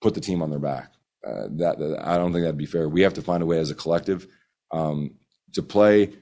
put 0.01 0.13
the 0.13 0.21
team 0.21 0.41
on 0.41 0.49
their 0.49 0.59
back 0.59 0.93
uh, 1.27 1.47
that, 1.51 1.77
that, 1.79 1.99
i 2.03 2.17
don't 2.17 2.31
think 2.33 2.43
that'd 2.43 2.57
be 2.57 2.65
fair 2.65 2.89
we 2.89 3.01
have 3.01 3.13
to 3.13 3.21
find 3.21 3.43
a 3.43 3.45
way 3.45 3.59
as 3.59 3.71
a 3.71 3.75
collective 3.75 4.27
um, 4.71 5.15
to 5.53 5.61
play 5.61 6.13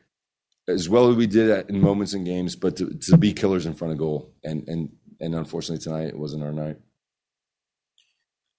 as 0.68 0.90
well 0.90 1.10
as 1.10 1.16
we 1.16 1.28
did 1.28 1.70
in 1.70 1.82
moments 1.82 2.14
in 2.14 2.24
games, 2.24 2.56
but 2.56 2.76
to, 2.78 2.90
to 2.90 3.18
be 3.18 3.34
killers 3.34 3.66
in 3.66 3.74
front 3.74 3.94
of 3.94 3.98
goal. 3.98 4.34
And 4.44 4.68
and 4.68 4.90
and 5.20 5.34
unfortunately 5.34 5.84
tonight 5.84 6.08
it 6.08 6.18
wasn't 6.18 6.44
our 6.44 6.54
night. 6.54 6.78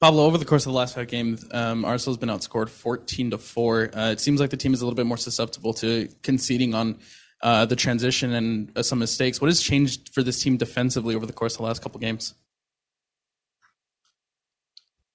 Pablo, 0.01 0.25
over 0.25 0.39
the 0.39 0.45
course 0.45 0.65
of 0.65 0.73
the 0.73 0.79
last 0.79 0.95
five 0.95 1.09
games, 1.09 1.45
um, 1.51 1.83
RSL's 1.83 2.19
been 2.19 2.29
outscored 2.29 2.69
14 2.69 3.33
to 3.33 3.39
4. 3.39 3.91
Uh, 3.93 4.11
it 4.13 4.21
seems 4.21 4.39
like 4.39 4.51
the 4.51 4.57
team 4.57 4.73
is 4.73 4.81
a 4.81 4.85
little 4.85 4.97
bit 4.97 5.07
more 5.07 5.17
susceptible 5.17 5.75
to 5.75 6.09
conceding 6.23 6.73
on 6.73 7.01
uh, 7.43 7.67
the 7.67 7.75
transition 7.75 8.33
and 8.33 8.73
uh, 8.77 8.83
some 8.83 9.01
mistakes. 9.01 9.41
What 9.41 9.49
has 9.49 9.61
changed 9.61 10.15
for 10.15 10.23
this 10.23 10.41
team 10.41 10.57
defensively 10.57 11.17
over 11.17 11.27
the 11.27 11.33
course 11.33 11.55
of 11.55 11.59
the 11.59 11.65
last 11.65 11.83
couple 11.83 11.99
games? 11.99 12.35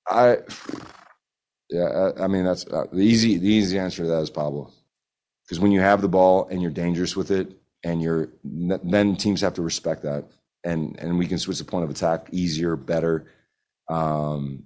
I, 0.05 0.39
yeah, 1.69 2.11
I, 2.17 2.23
I 2.23 2.27
mean 2.27 2.43
that's 2.43 2.67
uh, 2.67 2.87
the 2.91 3.01
easy. 3.01 3.37
The 3.37 3.47
easy 3.47 3.79
answer 3.79 4.03
to 4.03 4.09
that 4.09 4.21
is 4.21 4.29
Pablo, 4.29 4.69
because 5.45 5.61
when 5.61 5.71
you 5.71 5.79
have 5.79 6.01
the 6.01 6.09
ball 6.09 6.47
and 6.49 6.61
you're 6.61 6.71
dangerous 6.71 7.15
with 7.15 7.31
it, 7.31 7.57
and 7.85 8.01
you're 8.01 8.29
then 8.43 9.15
teams 9.15 9.39
have 9.39 9.53
to 9.53 9.61
respect 9.61 10.03
that, 10.03 10.25
and 10.65 10.99
and 10.99 11.17
we 11.17 11.25
can 11.25 11.39
switch 11.39 11.57
the 11.57 11.63
point 11.63 11.85
of 11.85 11.89
attack 11.89 12.27
easier, 12.33 12.75
better. 12.75 13.27
Um, 13.89 14.65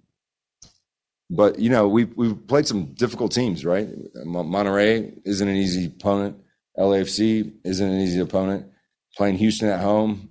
but 1.29 1.59
you 1.59 1.69
know 1.69 1.87
we've 1.87 2.15
we've 2.15 2.47
played 2.47 2.67
some 2.67 2.93
difficult 2.93 3.31
teams, 3.31 3.65
right? 3.65 3.89
Monterrey 4.25 5.13
isn't 5.25 5.47
an 5.47 5.55
easy 5.55 5.87
opponent. 5.87 6.37
LAFC 6.77 7.53
isn't 7.63 7.91
an 7.91 7.99
easy 7.99 8.19
opponent. 8.19 8.67
Playing 9.15 9.37
Houston 9.37 9.69
at 9.69 9.81
home 9.81 10.29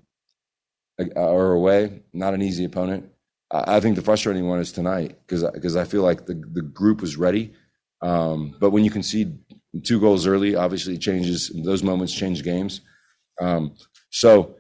uh, 1.00 1.05
or 1.15 1.53
away, 1.53 2.03
not 2.12 2.35
an 2.35 2.43
easy 2.43 2.65
opponent. 2.65 3.11
I 3.50 3.79
think 3.79 3.95
the 3.95 4.03
frustrating 4.03 4.49
one 4.49 4.59
is 4.59 4.73
tonight 4.73 5.19
because 5.26 5.45
because 5.53 5.76
I 5.76 5.85
feel 5.85 6.03
like 6.03 6.26
the 6.26 6.35
the 6.53 6.62
group 6.62 7.00
was 7.00 7.17
ready, 7.17 7.55
um, 8.03 8.57
but 8.59 8.71
when 8.71 8.85
you 8.85 8.91
concede 8.91 9.38
two 9.85 10.00
goals 10.00 10.26
early, 10.26 10.57
obviously 10.57 10.95
it 10.95 11.00
changes. 11.00 11.53
Those 11.65 11.83
moments 11.83 12.12
change 12.12 12.43
games. 12.43 12.81
Um, 13.41 13.76
so, 14.11 14.55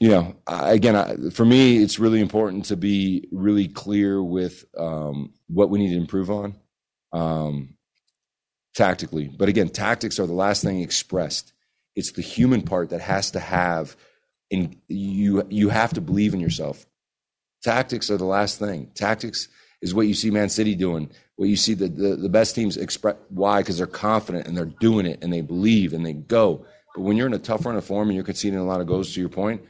you 0.00 0.08
know, 0.08 0.36
I, 0.46 0.72
again, 0.72 0.96
I, 0.96 1.30
for 1.30 1.44
me, 1.44 1.78
it's 1.78 1.98
really 1.98 2.20
important 2.20 2.66
to 2.66 2.76
be 2.76 3.28
really 3.32 3.68
clear 3.68 4.22
with 4.22 4.64
um, 4.76 5.32
what 5.48 5.70
we 5.70 5.78
need 5.78 5.90
to 5.90 6.00
improve 6.00 6.30
on 6.30 6.56
um, 7.12 7.74
tactically. 8.74 9.28
But 9.28 9.48
again, 9.48 9.68
tactics 9.68 10.18
are 10.20 10.26
the 10.26 10.32
last 10.32 10.62
thing 10.62 10.80
expressed. 10.80 11.52
It's 11.96 12.12
the 12.12 12.22
human 12.22 12.62
part 12.62 12.90
that 12.90 13.00
has 13.00 13.32
to 13.32 13.40
have. 13.40 13.96
In 14.50 14.80
you, 14.88 15.46
you 15.50 15.68
have 15.68 15.92
to 15.94 16.00
believe 16.00 16.32
in 16.32 16.40
yourself 16.40 16.86
Tactics 17.62 18.10
are 18.10 18.16
the 18.16 18.24
last 18.24 18.58
thing. 18.58 18.90
Tactics 18.94 19.48
is 19.82 19.94
what 19.94 20.06
you 20.06 20.14
see 20.14 20.30
Man 20.30 20.48
City 20.48 20.74
doing. 20.74 21.10
What 21.36 21.48
you 21.48 21.56
see 21.56 21.74
the, 21.74 21.88
the, 21.88 22.16
the 22.16 22.28
best 22.28 22.54
teams 22.54 22.76
express. 22.76 23.16
Why? 23.30 23.60
Because 23.60 23.78
they're 23.78 23.86
confident 23.86 24.46
and 24.46 24.56
they're 24.56 24.64
doing 24.64 25.06
it 25.06 25.22
and 25.22 25.32
they 25.32 25.40
believe 25.40 25.92
and 25.92 26.04
they 26.06 26.12
go. 26.12 26.64
But 26.94 27.02
when 27.02 27.16
you're 27.16 27.26
in 27.26 27.34
a 27.34 27.38
tough 27.38 27.66
run 27.66 27.76
of 27.76 27.84
form 27.84 28.08
and 28.08 28.14
you're 28.14 28.24
conceding 28.24 28.58
a 28.58 28.64
lot 28.64 28.80
of 28.80 28.86
goals, 28.86 29.12
to 29.14 29.20
your 29.20 29.28
point, 29.28 29.62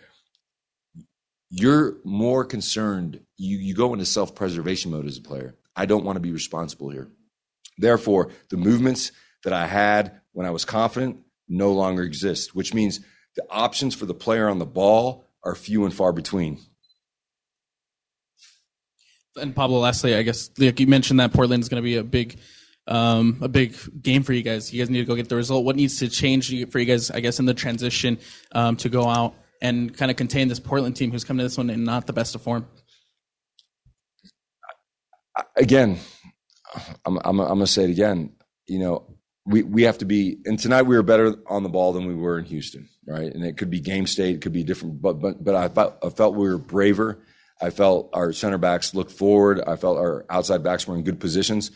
you're 1.51 1.97
more 2.05 2.45
concerned. 2.45 3.21
You, 3.37 3.59
you 3.59 3.75
go 3.75 3.93
into 3.93 4.05
self 4.05 4.35
preservation 4.35 4.91
mode 4.91 5.07
as 5.07 5.19
a 5.19 5.23
player. 5.23 5.57
I 5.75 5.87
don't 5.87 6.05
want 6.05 6.17
to 6.17 6.21
be 6.21 6.33
responsible 6.33 6.91
here. 6.91 7.09
Therefore, 7.79 8.31
the 8.51 8.57
movements 8.57 9.13
that 9.45 9.53
I 9.53 9.67
had 9.67 10.21
when 10.33 10.47
I 10.47 10.51
was 10.51 10.65
confident 10.65 11.19
no 11.49 11.73
longer 11.73 12.03
exist, 12.03 12.55
which 12.55 12.75
means 12.75 13.01
the 13.37 13.45
options 13.49 13.95
for 13.95 14.07
the 14.07 14.15
player 14.15 14.49
on 14.49 14.59
the 14.59 14.67
ball 14.67 15.25
are 15.45 15.55
few 15.55 15.85
and 15.85 15.95
far 15.95 16.13
between. 16.13 16.59
And 19.41 19.55
Pablo, 19.55 19.79
lastly, 19.79 20.17
I 20.17 20.23
guess 20.23 20.51
like 20.59 20.81
you 20.81 20.89
mentioned 20.89 21.21
that 21.21 21.33
Portland 21.33 21.63
is 21.63 21.69
going 21.69 21.81
to 21.81 21.85
be 21.85 21.97
a 21.97 22.03
big, 22.03 22.41
um, 22.89 23.39
a 23.41 23.49
big 23.49 23.77
game 24.03 24.25
for 24.25 24.33
you 24.33 24.43
guys. 24.43 24.73
You 24.73 24.83
guys 24.83 24.91
need 24.91 24.99
to 24.99 25.05
go 25.05 25.15
get 25.15 25.29
the 25.29 25.37
result. 25.37 25.65
What 25.65 25.77
needs 25.77 26.01
to 26.01 26.09
change 26.09 26.49
for 26.71 26.79
you 26.81 26.85
guys, 26.85 27.13
I 27.13 27.21
guess, 27.21 27.39
in 27.39 27.47
the 27.47 27.55
transition 27.55 28.19
um, 28.51 28.77
to 28.79 28.89
go 28.89 29.07
out 29.07 29.37
and 29.61 29.97
kind 29.97 30.11
of 30.11 30.17
contain 30.17 30.49
this 30.49 30.61
Portland 30.61 30.97
team 30.97 31.11
who's 31.11 31.25
come 31.25 31.39
to 31.39 31.43
this 31.43 31.57
one 31.57 31.71
in 31.71 31.85
not 31.85 32.07
the 32.07 32.13
best 32.13 32.35
of 32.35 32.43
form? 32.43 32.67
Again, 35.57 35.99
I'm, 37.05 37.19
I'm, 37.25 37.41
I'm 37.41 37.47
going 37.47 37.61
to 37.61 37.67
say 37.67 37.85
it 37.85 37.91
again. 37.91 38.33
You 38.67 38.81
know, 38.81 39.17
we, 39.47 39.63
we 39.63 39.83
have 39.83 39.99
to 39.99 40.05
be, 40.05 40.39
and 40.45 40.59
tonight 40.59 40.83
we 40.83 40.97
were 40.97 41.03
better 41.03 41.37
on 41.47 41.63
the 41.63 41.69
ball 41.69 41.93
than 41.93 42.07
we 42.07 42.15
were 42.15 42.39
in 42.39 42.45
Houston, 42.47 42.89
right? 43.07 43.33
And 43.33 43.45
it 43.45 43.57
could 43.57 43.71
be 43.71 43.81
game 43.81 44.07
state, 44.07 44.37
it 44.37 44.41
could 44.43 44.53
be 44.53 44.65
different, 44.65 45.01
but 45.01 45.15
but 45.15 45.43
but 45.43 45.55
I 45.55 45.69
felt 45.69 45.99
I 46.05 46.11
felt 46.11 46.35
we 46.35 46.49
were 46.49 46.59
braver 46.59 47.23
I 47.61 47.71
felt 47.71 48.11
our 48.13 48.33
center 48.33 48.59
backs 48.59 48.95
looked 48.95 49.13
forward. 49.13 49.61
I 49.67 49.77
felt 49.77 49.99
our 49.99 50.25
outside 50.31 50.63
backs 50.63 50.87
were 50.87 50.95
in 50.95 51.03
good 51.03 51.21
positions. 51.21 51.71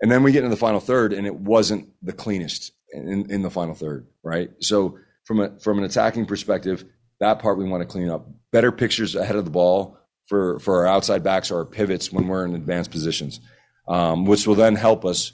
And 0.00 0.10
then 0.10 0.22
we 0.22 0.32
get 0.32 0.44
into 0.44 0.54
the 0.54 0.60
final 0.60 0.80
third, 0.80 1.12
and 1.12 1.26
it 1.26 1.36
wasn't 1.36 1.88
the 2.02 2.12
cleanest 2.12 2.72
in, 2.92 3.30
in 3.30 3.42
the 3.42 3.50
final 3.50 3.74
third, 3.74 4.08
right? 4.22 4.50
So 4.60 4.98
from 5.24 5.40
a 5.40 5.58
from 5.60 5.78
an 5.78 5.84
attacking 5.84 6.26
perspective, 6.26 6.84
that 7.20 7.38
part 7.38 7.58
we 7.58 7.64
want 7.64 7.82
to 7.82 7.86
clean 7.86 8.10
up. 8.10 8.26
Better 8.52 8.72
pictures 8.72 9.14
ahead 9.14 9.36
of 9.36 9.44
the 9.44 9.50
ball 9.50 9.98
for 10.26 10.58
for 10.60 10.80
our 10.80 10.86
outside 10.86 11.22
backs 11.22 11.50
or 11.50 11.58
our 11.58 11.64
pivots 11.64 12.12
when 12.12 12.28
we're 12.28 12.44
in 12.44 12.54
advanced 12.54 12.90
positions, 12.90 13.40
um, 13.88 14.24
which 14.24 14.46
will 14.46 14.54
then 14.54 14.76
help 14.76 15.04
us, 15.04 15.32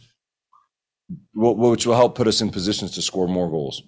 which 1.34 1.86
will 1.86 1.96
help 1.96 2.14
put 2.14 2.26
us 2.26 2.40
in 2.40 2.50
positions 2.50 2.92
to 2.92 3.02
score 3.02 3.28
more 3.28 3.50
goals. 3.50 3.82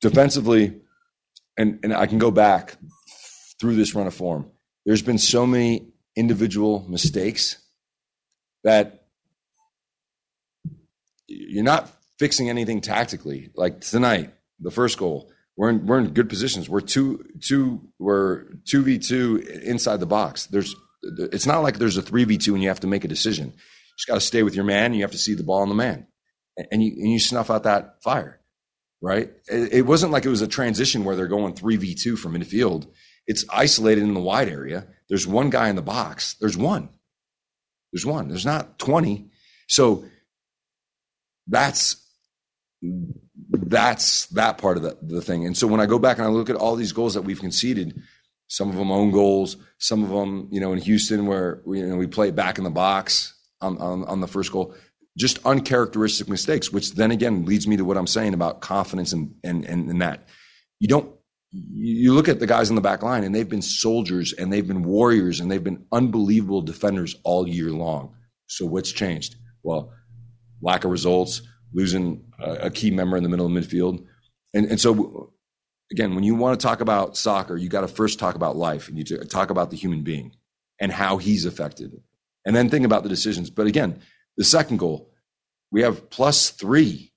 Defensively, 0.00 0.80
and 1.56 1.80
and 1.82 1.92
I 1.92 2.06
can 2.06 2.18
go 2.18 2.30
back 2.30 2.76
through 3.60 3.76
this 3.76 3.94
run 3.94 4.06
of 4.06 4.14
form 4.14 4.50
there's 4.88 5.02
been 5.02 5.18
so 5.18 5.46
many 5.46 5.92
individual 6.16 6.86
mistakes 6.88 7.58
that 8.64 9.04
you're 11.26 11.62
not 11.62 11.90
fixing 12.18 12.48
anything 12.48 12.80
tactically. 12.80 13.50
Like 13.54 13.82
tonight, 13.82 14.32
the 14.58 14.70
first 14.70 14.96
goal, 14.96 15.30
we're 15.58 15.68
in, 15.70 15.86
we're 15.86 15.98
in 15.98 16.14
good 16.14 16.30
positions. 16.30 16.68
We're 16.70 16.80
two 16.80 17.22
two 17.42 17.82
we're 17.98 18.44
two 18.64 18.82
v 18.82 18.98
two 18.98 19.44
inside 19.62 20.00
the 20.00 20.06
box. 20.06 20.46
There's 20.46 20.74
it's 21.02 21.46
not 21.46 21.62
like 21.62 21.78
there's 21.78 21.98
a 21.98 22.02
three 22.02 22.24
v 22.24 22.38
two 22.38 22.54
and 22.54 22.62
you 22.62 22.70
have 22.70 22.80
to 22.80 22.86
make 22.86 23.04
a 23.04 23.08
decision. 23.08 23.48
You 23.48 23.94
just 23.98 24.08
got 24.08 24.14
to 24.14 24.20
stay 24.20 24.42
with 24.42 24.54
your 24.54 24.64
man. 24.64 24.94
you 24.94 25.02
have 25.02 25.12
to 25.12 25.18
see 25.18 25.34
the 25.34 25.42
ball 25.42 25.60
on 25.60 25.68
the 25.68 25.74
man, 25.74 26.06
and 26.70 26.82
you 26.82 26.92
and 26.92 27.10
you 27.10 27.18
snuff 27.18 27.50
out 27.50 27.64
that 27.64 28.02
fire, 28.02 28.40
right? 29.02 29.30
It, 29.48 29.72
it 29.72 29.82
wasn't 29.82 30.12
like 30.12 30.24
it 30.24 30.30
was 30.30 30.42
a 30.42 30.48
transition 30.48 31.04
where 31.04 31.16
they're 31.16 31.26
going 31.26 31.52
three 31.54 31.76
v 31.76 31.94
two 31.94 32.16
from 32.16 32.32
midfield 32.34 32.86
it's 33.28 33.44
isolated 33.50 34.02
in 34.02 34.14
the 34.14 34.20
wide 34.20 34.48
area. 34.48 34.86
There's 35.08 35.26
one 35.26 35.50
guy 35.50 35.68
in 35.68 35.76
the 35.76 35.82
box. 35.82 36.34
There's 36.40 36.56
one. 36.56 36.88
There's 37.92 38.06
one. 38.06 38.28
There's 38.28 38.46
not 38.46 38.78
20. 38.78 39.30
So 39.68 40.04
that's 41.46 41.96
that's 43.66 44.26
that 44.26 44.58
part 44.58 44.76
of 44.76 44.82
the, 44.82 44.96
the 45.02 45.20
thing. 45.20 45.46
And 45.46 45.56
so 45.56 45.66
when 45.66 45.80
I 45.80 45.86
go 45.86 45.98
back 45.98 46.18
and 46.18 46.26
I 46.26 46.30
look 46.30 46.50
at 46.50 46.56
all 46.56 46.76
these 46.76 46.92
goals 46.92 47.14
that 47.14 47.22
we've 47.22 47.40
conceded, 47.40 48.00
some 48.48 48.70
of 48.70 48.76
them 48.76 48.90
own 48.90 49.10
goals, 49.10 49.56
some 49.78 50.02
of 50.02 50.10
them, 50.10 50.48
you 50.50 50.60
know, 50.60 50.72
in 50.72 50.78
Houston 50.78 51.26
where 51.26 51.60
we, 51.64 51.80
you 51.80 51.86
know, 51.86 51.96
we 51.96 52.06
play 52.06 52.30
back 52.30 52.58
in 52.58 52.64
the 52.64 52.70
box 52.70 53.34
on, 53.60 53.78
on, 53.78 54.04
on 54.04 54.20
the 54.20 54.26
first 54.26 54.52
goal, 54.52 54.74
just 55.16 55.44
uncharacteristic 55.44 56.28
mistakes, 56.28 56.72
which 56.72 56.94
then 56.94 57.10
again 57.10 57.44
leads 57.44 57.66
me 57.66 57.76
to 57.76 57.84
what 57.84 57.96
I'm 57.96 58.06
saying 58.06 58.34
about 58.34 58.60
confidence 58.60 59.12
and, 59.12 59.34
and, 59.44 59.64
and, 59.64 59.90
and 59.90 60.02
that 60.02 60.28
you 60.80 60.88
don't 60.88 61.12
you 61.50 62.12
look 62.12 62.28
at 62.28 62.40
the 62.40 62.46
guys 62.46 62.68
in 62.68 62.76
the 62.76 62.82
back 62.82 63.02
line 63.02 63.24
and 63.24 63.34
they've 63.34 63.48
been 63.48 63.62
soldiers 63.62 64.34
and 64.34 64.52
they've 64.52 64.68
been 64.68 64.82
warriors 64.82 65.40
and 65.40 65.50
they've 65.50 65.64
been 65.64 65.84
unbelievable 65.92 66.60
defenders 66.60 67.16
all 67.24 67.48
year 67.48 67.70
long. 67.70 68.14
So 68.48 68.66
what's 68.66 68.92
changed? 68.92 69.36
Well, 69.62 69.90
lack 70.60 70.84
of 70.84 70.90
results, 70.90 71.42
losing 71.72 72.24
a, 72.38 72.70
key 72.70 72.90
member 72.90 73.16
in 73.16 73.22
the 73.22 73.28
middle 73.28 73.46
of 73.46 73.52
midfield. 73.52 74.04
And, 74.54 74.66
and 74.66 74.80
so 74.80 75.32
again, 75.92 76.14
when 76.14 76.24
you 76.24 76.34
want 76.34 76.58
to 76.58 76.66
talk 76.66 76.80
about 76.80 77.16
soccer, 77.16 77.56
you 77.56 77.68
got 77.68 77.82
to 77.82 77.88
first 77.88 78.18
talk 78.18 78.34
about 78.34 78.56
life 78.56 78.88
and 78.88 78.96
you 78.96 79.04
talk 79.24 79.50
about 79.50 79.70
the 79.70 79.76
human 79.76 80.02
being 80.02 80.32
and 80.80 80.92
how 80.92 81.18
he's 81.18 81.44
affected 81.44 81.92
and 82.46 82.56
then 82.56 82.70
think 82.70 82.84
about 82.84 83.02
the 83.02 83.08
decisions. 83.08 83.50
But 83.50 83.66
again, 83.66 84.00
the 84.36 84.44
second 84.44 84.78
goal, 84.78 85.12
we 85.70 85.82
have 85.82 86.08
plus 86.10 86.50
three 86.50 87.12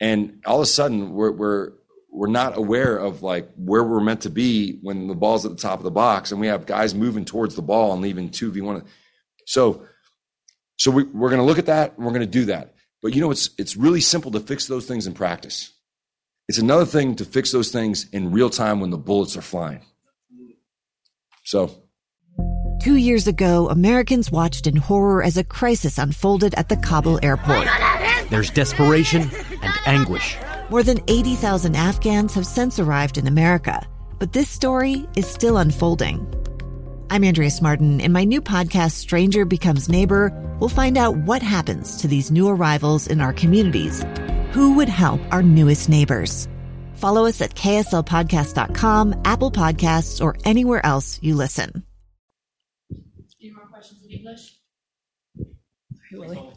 and 0.00 0.40
all 0.46 0.56
of 0.56 0.62
a 0.62 0.66
sudden 0.66 1.12
we're, 1.12 1.32
we're 1.32 1.72
we're 2.12 2.28
not 2.28 2.58
aware 2.58 2.98
of 2.98 3.22
like 3.22 3.48
where 3.56 3.82
we're 3.82 4.00
meant 4.00 4.20
to 4.20 4.30
be 4.30 4.78
when 4.82 5.06
the 5.06 5.14
ball's 5.14 5.46
at 5.46 5.50
the 5.50 5.56
top 5.56 5.78
of 5.78 5.84
the 5.84 5.90
box 5.90 6.30
and 6.30 6.40
we 6.40 6.46
have 6.46 6.66
guys 6.66 6.94
moving 6.94 7.24
towards 7.24 7.54
the 7.54 7.62
ball 7.62 7.92
and 7.92 8.02
leaving 8.02 8.28
2v1 8.28 8.84
so 9.46 9.86
so 10.76 10.90
we, 10.90 11.04
we're 11.04 11.30
going 11.30 11.40
to 11.40 11.46
look 11.46 11.58
at 11.58 11.66
that 11.66 11.96
and 11.96 12.04
we're 12.04 12.12
going 12.12 12.20
to 12.20 12.26
do 12.26 12.44
that 12.44 12.71
but 13.02 13.14
you 13.14 13.20
know 13.20 13.30
it's 13.30 13.50
it's 13.58 13.76
really 13.76 14.00
simple 14.00 14.30
to 14.30 14.40
fix 14.40 14.66
those 14.66 14.86
things 14.86 15.06
in 15.06 15.12
practice. 15.12 15.72
It's 16.48 16.58
another 16.58 16.86
thing 16.86 17.16
to 17.16 17.24
fix 17.24 17.52
those 17.52 17.70
things 17.70 18.08
in 18.10 18.32
real 18.32 18.50
time 18.50 18.80
when 18.80 18.90
the 18.90 18.98
bullets 18.98 19.36
are 19.36 19.42
flying. 19.42 19.84
So. 21.44 21.78
Two 22.82 22.96
years 22.96 23.28
ago 23.28 23.68
americans 23.68 24.32
watched 24.32 24.66
in 24.66 24.74
horror 24.74 25.22
as 25.22 25.36
a 25.36 25.44
crisis 25.44 25.98
unfolded 25.98 26.52
at 26.54 26.68
the 26.68 26.76
kabul 26.76 27.20
airport. 27.22 27.68
There's 28.28 28.50
desperation 28.50 29.30
and 29.62 29.74
anguish. 29.86 30.36
More 30.70 30.82
than 30.82 30.98
80,000 31.06 31.76
Afghans 31.76 32.34
have 32.34 32.46
since 32.46 32.78
arrived 32.78 33.18
in 33.18 33.26
America, 33.26 33.86
but 34.18 34.32
this 34.32 34.48
story 34.48 35.06
is 35.16 35.26
still 35.26 35.58
unfolding. 35.58 36.26
I'm 37.12 37.24
Andrea 37.24 37.50
Smardon. 37.50 38.00
In 38.00 38.10
my 38.10 38.24
new 38.24 38.40
podcast, 38.40 38.92
Stranger 38.92 39.44
Becomes 39.44 39.86
Neighbor, 39.86 40.32
we'll 40.58 40.70
find 40.70 40.96
out 40.96 41.14
what 41.26 41.42
happens 41.42 41.98
to 41.98 42.08
these 42.08 42.30
new 42.30 42.48
arrivals 42.48 43.06
in 43.06 43.20
our 43.20 43.34
communities 43.34 44.02
who 44.52 44.76
would 44.76 44.88
help 44.88 45.20
our 45.30 45.42
newest 45.42 45.90
neighbors? 45.90 46.48
Follow 46.94 47.26
us 47.26 47.42
at 47.42 47.54
kslpodcast.com, 47.54 49.20
Apple 49.26 49.50
Podcasts, 49.50 50.24
or 50.24 50.38
anywhere 50.46 50.80
else 50.86 51.18
you 51.20 51.34
listen. 51.36 51.82
Any 53.42 53.52
more 53.52 53.66
questions 53.66 54.00
in 54.06 54.10
English? 54.12 54.56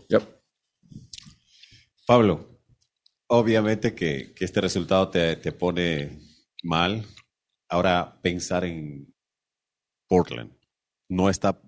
Yep. 0.07 0.23
Pablo, 2.07 2.61
obviamente 3.29 3.93
que, 3.93 4.33
que 4.33 4.45
este 4.45 4.61
resultado 4.61 5.09
te, 5.09 5.35
te 5.35 5.51
pone 5.51 6.17
mal. 6.63 7.03
Ahora 7.67 8.17
pensar 8.21 8.63
en 8.63 9.14
Portland. 10.07 10.51
No 11.09 11.29
está 11.29 11.61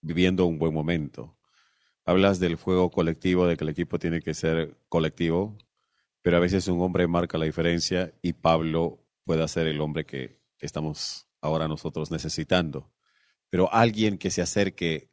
viviendo 0.00 0.46
un 0.46 0.58
buen 0.58 0.72
momento. 0.72 1.36
Hablas 2.04 2.40
del 2.40 2.56
juego 2.56 2.90
colectivo, 2.90 3.46
de 3.46 3.56
que 3.56 3.64
el 3.64 3.70
equipo 3.70 3.98
tiene 3.98 4.22
que 4.22 4.34
ser 4.34 4.78
colectivo, 4.88 5.56
pero 6.22 6.36
a 6.36 6.40
veces 6.40 6.68
un 6.68 6.80
hombre 6.80 7.06
marca 7.06 7.38
la 7.38 7.44
diferencia 7.44 8.12
y 8.22 8.32
Pablo 8.32 9.04
puede 9.24 9.46
ser 9.48 9.66
el 9.66 9.80
hombre 9.80 10.06
que 10.06 10.40
estamos 10.58 11.26
ahora 11.40 11.68
nosotros 11.68 12.10
necesitando. 12.10 12.90
Pero 13.50 13.72
alguien 13.72 14.18
que 14.18 14.30
se 14.30 14.42
acerque 14.42 15.10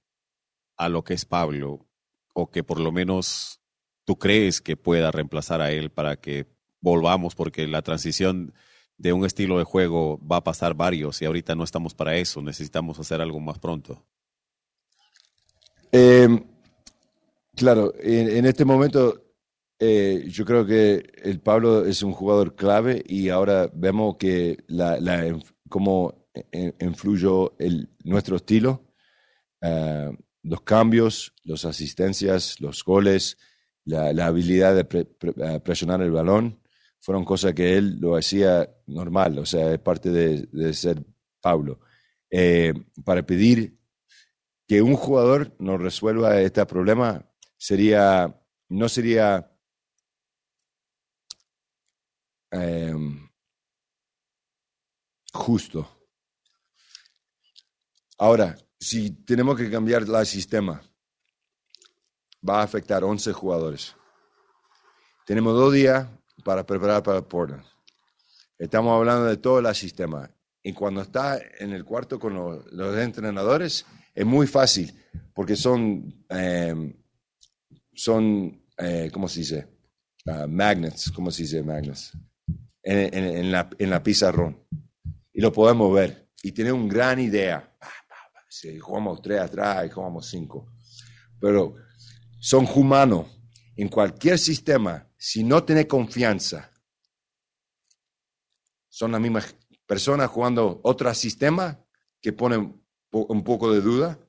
a 0.77 0.89
lo 0.89 1.03
que 1.03 1.13
es 1.13 1.25
Pablo, 1.25 1.87
o 2.33 2.51
que 2.51 2.63
por 2.63 2.79
lo 2.79 2.91
menos 2.91 3.61
tú 4.03 4.17
crees 4.17 4.61
que 4.61 4.75
pueda 4.75 5.11
reemplazar 5.11 5.61
a 5.61 5.71
él 5.71 5.89
para 5.89 6.17
que 6.17 6.47
volvamos, 6.81 7.35
porque 7.35 7.67
la 7.67 7.81
transición 7.81 8.53
de 8.97 9.13
un 9.13 9.25
estilo 9.25 9.57
de 9.57 9.63
juego 9.63 10.19
va 10.25 10.37
a 10.37 10.43
pasar 10.43 10.73
varios 10.73 11.21
y 11.21 11.25
ahorita 11.25 11.55
no 11.55 11.63
estamos 11.63 11.93
para 11.93 12.15
eso, 12.15 12.41
necesitamos 12.41 12.99
hacer 12.99 13.21
algo 13.21 13.39
más 13.39 13.59
pronto. 13.59 14.05
Eh, 15.91 16.27
claro, 17.55 17.93
en, 17.99 18.45
este 18.45 18.65
momento 18.65 19.21
eh, 19.79 20.25
yo 20.27 20.45
creo 20.45 20.65
que 20.65 21.03
el 21.23 21.39
Pablo 21.41 21.85
es 21.85 22.03
un 22.03 22.13
jugador 22.13 22.55
clave 22.55 23.03
y 23.07 23.29
ahora 23.29 23.69
vemos 23.73 24.17
que 24.17 24.63
la, 24.67 24.99
cómo 25.69 26.25
influyó 26.79 27.57
el, 27.59 27.89
nuestro 28.03 28.35
estilo, 28.35 28.83
uh, 29.61 30.13
los 30.43 30.61
cambios, 30.61 31.33
las 31.43 31.65
asistencias, 31.65 32.59
los 32.59 32.83
goles, 32.83 33.37
la, 33.85 34.13
la 34.13 34.27
habilidad 34.27 34.75
de 34.75 34.83
pre, 34.85 35.05
pre, 35.05 35.59
presionar 35.61 36.01
el 36.01 36.11
balón, 36.11 36.59
fueron 37.05 37.23
cosas 37.23 37.53
que 37.53 37.77
él 37.77 37.99
lo 37.99 38.15
hacía 38.15 38.67
normal, 38.87 39.37
o 39.37 39.45
sea, 39.45 39.71
es 39.71 39.79
parte 39.79 40.09
de, 40.09 40.73
ser 40.73 41.05
Pablo. 41.39 41.79
Eh, 42.31 42.73
para 43.03 43.23
pedir 43.23 43.77
que 44.67 44.81
un 44.81 44.95
jugador 44.95 45.55
nos 45.59 45.79
resuelva 45.79 46.41
este 46.41 46.65
problema 46.65 47.23
sería, 47.57 48.35
no 48.69 48.89
sería 48.89 49.55
eh, 52.49 52.95
justo. 55.31 55.87
Ahora, 58.17 58.57
si 58.79 59.11
tenemos 59.11 59.55
que 59.57 59.69
cambiar 59.69 60.01
el 60.01 60.25
sistema, 60.25 60.81
va 62.47 62.61
a 62.61 62.63
afectar 62.63 63.03
11 63.03 63.31
jugadores. 63.31 63.95
Tenemos 65.27 65.53
dos 65.53 65.71
días 65.71 66.07
para 66.43 66.65
preparar 66.65 67.03
para 67.03 67.21
Portland. 67.21 67.63
Estamos 68.57 68.95
hablando 68.95 69.25
de 69.25 69.37
todo 69.37 69.59
el 69.59 69.75
sistema. 69.75 70.29
Y 70.63 70.73
cuando 70.73 71.01
está 71.01 71.39
en 71.59 71.73
el 71.73 71.83
cuarto 71.85 72.19
con 72.19 72.33
los, 72.33 72.71
los 72.71 72.97
entrenadores, 72.97 73.85
es 74.13 74.25
muy 74.25 74.47
fácil, 74.47 74.93
porque 75.33 75.55
son, 75.55 76.25
eh, 76.29 76.95
son 77.93 78.65
eh, 78.77 79.09
¿cómo 79.13 79.27
se 79.27 79.39
dice? 79.39 79.67
Uh, 80.25 80.47
magnets, 80.47 81.11
¿cómo 81.11 81.29
se 81.29 81.43
dice 81.43 81.61
magnets? 81.61 82.11
En, 82.81 83.13
en, 83.13 83.23
en, 83.37 83.51
la, 83.51 83.69
en 83.77 83.89
la 83.89 84.01
pizarrón. 84.01 84.59
Y 85.31 85.41
lo 85.41 85.51
podemos 85.51 85.93
ver. 85.93 86.29
Y 86.41 86.51
tiene 86.51 86.71
una 86.71 86.91
gran 86.91 87.19
idea. 87.19 87.75
Si 88.49 88.79
jugamos 88.79 89.21
tres 89.21 89.41
atrás 89.41 89.91
jugamos 89.93 90.27
cinco. 90.27 90.71
Pero 91.39 91.75
son 92.39 92.67
humanos. 92.73 93.27
En 93.75 93.89
cualquier 93.89 94.39
sistema, 94.39 95.07
si 95.17 95.43
no 95.43 95.63
tiene 95.63 95.87
confianza, 95.87 96.71
son 98.89 99.11
las 99.11 99.21
mismas 99.21 99.55
personas 99.85 100.29
jugando 100.29 100.79
otro 100.83 101.13
sistema 101.13 101.79
que 102.21 102.33
ponen 102.33 102.81
un 103.11 103.43
poco 103.43 103.71
de 103.71 103.81
duda 103.81 104.19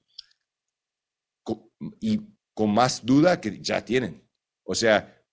y 2.00 2.20
con 2.52 2.72
más 2.72 3.04
duda 3.04 3.40
que 3.40 3.60
ya 3.60 3.84
tienen. 3.84 4.28
O 4.64 4.74
sea, 4.74 5.24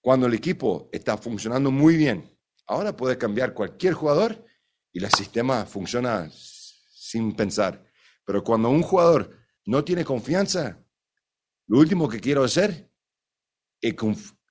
cuando 0.00 0.26
el 0.26 0.34
equipo 0.34 0.88
está 0.92 1.16
funcionando 1.16 1.70
muy 1.70 1.96
bien, 1.96 2.38
ahora 2.66 2.96
puede 2.96 3.18
cambiar 3.18 3.54
cualquier 3.54 3.94
jugador 3.94 4.44
y 4.92 5.02
el 5.02 5.10
sistema 5.10 5.66
funciona 5.66 6.30
sin 6.32 7.34
pensar. 7.34 7.84
Pero 8.24 8.42
cuando 8.44 8.70
un 8.70 8.82
jugador 8.82 9.36
no 9.66 9.84
tiene 9.84 10.04
confianza, 10.04 10.82
lo 11.66 11.78
último 11.78 12.08
que 12.08 12.20
quiero 12.20 12.44
hacer 12.44 12.90
es 13.80 13.94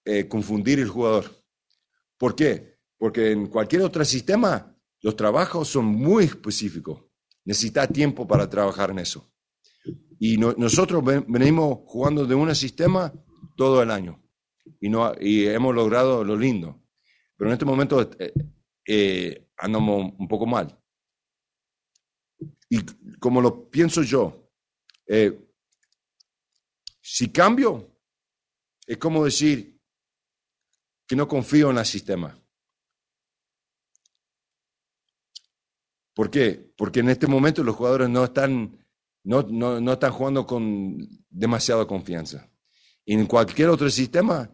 eh, 0.09 0.27
confundir 0.27 0.79
el 0.79 0.87
jugador. 0.87 1.25
¿Por 2.17 2.35
qué? 2.35 2.79
Porque 2.97 3.31
en 3.31 3.47
cualquier 3.47 3.83
otro 3.83 4.03
sistema 4.03 4.75
los 5.01 5.15
trabajos 5.15 5.67
son 5.67 5.85
muy 5.85 6.25
específicos. 6.25 7.03
Necesita 7.45 7.87
tiempo 7.87 8.27
para 8.27 8.49
trabajar 8.49 8.89
en 8.91 8.99
eso. 8.99 9.31
Y 10.19 10.37
no, 10.37 10.53
nosotros 10.57 11.03
ven, 11.03 11.25
venimos 11.27 11.79
jugando 11.85 12.25
de 12.25 12.35
un 12.35 12.53
sistema 12.55 13.13
todo 13.55 13.81
el 13.81 13.91
año. 13.91 14.21
Y, 14.81 14.89
no, 14.89 15.13
y 15.19 15.45
hemos 15.45 15.73
logrado 15.73 16.23
lo 16.23 16.35
lindo. 16.35 16.83
Pero 17.37 17.49
en 17.49 17.53
este 17.53 17.65
momento 17.65 18.01
eh, 18.19 18.33
eh, 18.85 19.49
andamos 19.57 20.13
un 20.17 20.27
poco 20.27 20.45
mal. 20.45 20.77
Y 22.69 22.79
como 23.19 23.41
lo 23.41 23.69
pienso 23.69 24.03
yo, 24.03 24.51
eh, 25.07 25.39
si 27.01 27.31
cambio, 27.31 27.97
es 28.85 28.97
como 28.97 29.23
decir 29.23 29.78
que 31.09 31.15
no 31.15 31.27
confío 31.27 31.71
en 31.71 31.79
el 31.79 31.85
sistema. 31.87 32.39
¿Por 36.13 36.29
qué? 36.29 36.71
Porque 36.77 36.99
en 36.99 37.09
este 37.09 37.25
momento 37.25 37.63
los 37.63 37.75
jugadores 37.75 38.09
no 38.09 38.23
están, 38.23 38.85
no, 39.23 39.41
no, 39.41 39.81
no 39.81 39.93
están 39.93 40.11
jugando 40.11 40.45
con 40.45 40.99
demasiada 41.31 41.87
confianza. 41.87 42.47
Y 43.05 43.15
en 43.15 43.25
cualquier 43.25 43.69
otro 43.69 43.89
sistema 43.89 44.51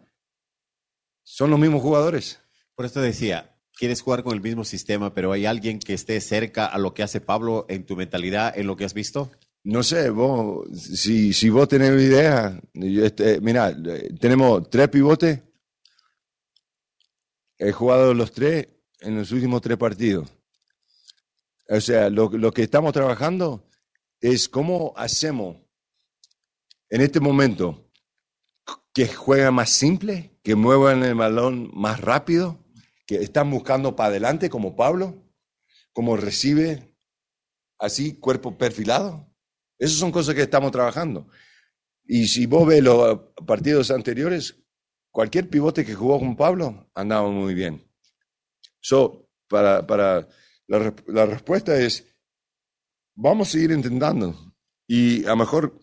son 1.22 1.50
los 1.50 1.60
mismos 1.60 1.82
jugadores. 1.82 2.40
Por 2.74 2.86
esto 2.86 3.02
decía, 3.02 3.54
quieres 3.74 4.00
jugar 4.00 4.22
con 4.22 4.32
el 4.32 4.40
mismo 4.40 4.64
sistema, 4.64 5.12
pero 5.12 5.32
¿hay 5.32 5.44
alguien 5.44 5.78
que 5.78 5.92
esté 5.92 6.18
cerca 6.22 6.64
a 6.64 6.78
lo 6.78 6.94
que 6.94 7.02
hace 7.02 7.20
Pablo 7.20 7.66
en 7.68 7.84
tu 7.84 7.96
mentalidad, 7.96 8.56
en 8.56 8.66
lo 8.66 8.76
que 8.76 8.86
has 8.86 8.94
visto? 8.94 9.30
No 9.62 9.82
sé, 9.82 10.08
vos, 10.08 10.66
si, 10.72 11.34
si 11.34 11.50
vos 11.50 11.68
tenés 11.68 12.00
idea, 12.00 12.58
este, 12.72 13.42
mira, 13.42 13.76
tenemos 14.18 14.70
tres 14.70 14.88
pivotes, 14.88 15.42
he 17.58 17.72
jugado 17.72 18.14
los 18.14 18.32
tres 18.32 18.68
en 19.00 19.16
los 19.16 19.32
últimos 19.32 19.62
tres 19.62 19.76
partidos. 19.76 20.32
O 21.68 21.80
sea, 21.80 22.10
lo, 22.10 22.30
que 22.52 22.62
estamos 22.62 22.92
trabajando 22.92 23.68
es 24.20 24.48
cómo 24.48 24.92
hacemos 24.96 25.56
en 26.90 27.00
este 27.00 27.18
momento 27.18 27.90
que 28.94 29.08
juega 29.08 29.50
más 29.50 29.70
simple, 29.70 30.38
que 30.42 30.54
muevan 30.54 31.02
el 31.02 31.14
balón 31.14 31.70
más 31.74 32.00
rápido, 32.00 32.64
que 33.06 33.16
están 33.16 33.50
buscando 33.50 33.96
para 33.96 34.08
adelante 34.08 34.48
como 34.48 34.76
Pablo, 34.76 35.24
como 35.92 36.16
recibe 36.16 36.94
así, 37.78 38.18
cuerpo 38.18 38.56
perfilado. 38.56 39.32
Esas 39.78 39.98
son 39.98 40.12
cosas 40.12 40.34
que 40.34 40.42
estamos 40.42 40.72
trabajando. 40.72 41.28
Y 42.04 42.28
si 42.28 42.46
vos 42.46 42.66
ves 42.66 42.82
los 42.82 43.20
partidos 43.44 43.90
anteriores, 43.90 44.56
cualquier 45.16 45.48
pivote 45.48 45.82
que 45.82 45.94
jugó 45.94 46.18
con 46.18 46.36
Pablo 46.36 46.90
andaba 46.94 47.26
muy 47.30 47.54
bien. 47.54 47.82
So, 48.80 49.30
para, 49.48 49.86
para 49.86 50.28
la, 50.66 51.24
respuesta 51.24 51.74
es, 51.74 52.04
vamos 53.14 53.48
a 53.48 53.52
seguir 53.52 53.70
intentando. 53.70 54.52
Y 54.86 55.24
a 55.24 55.30
lo 55.30 55.36
mejor 55.36 55.80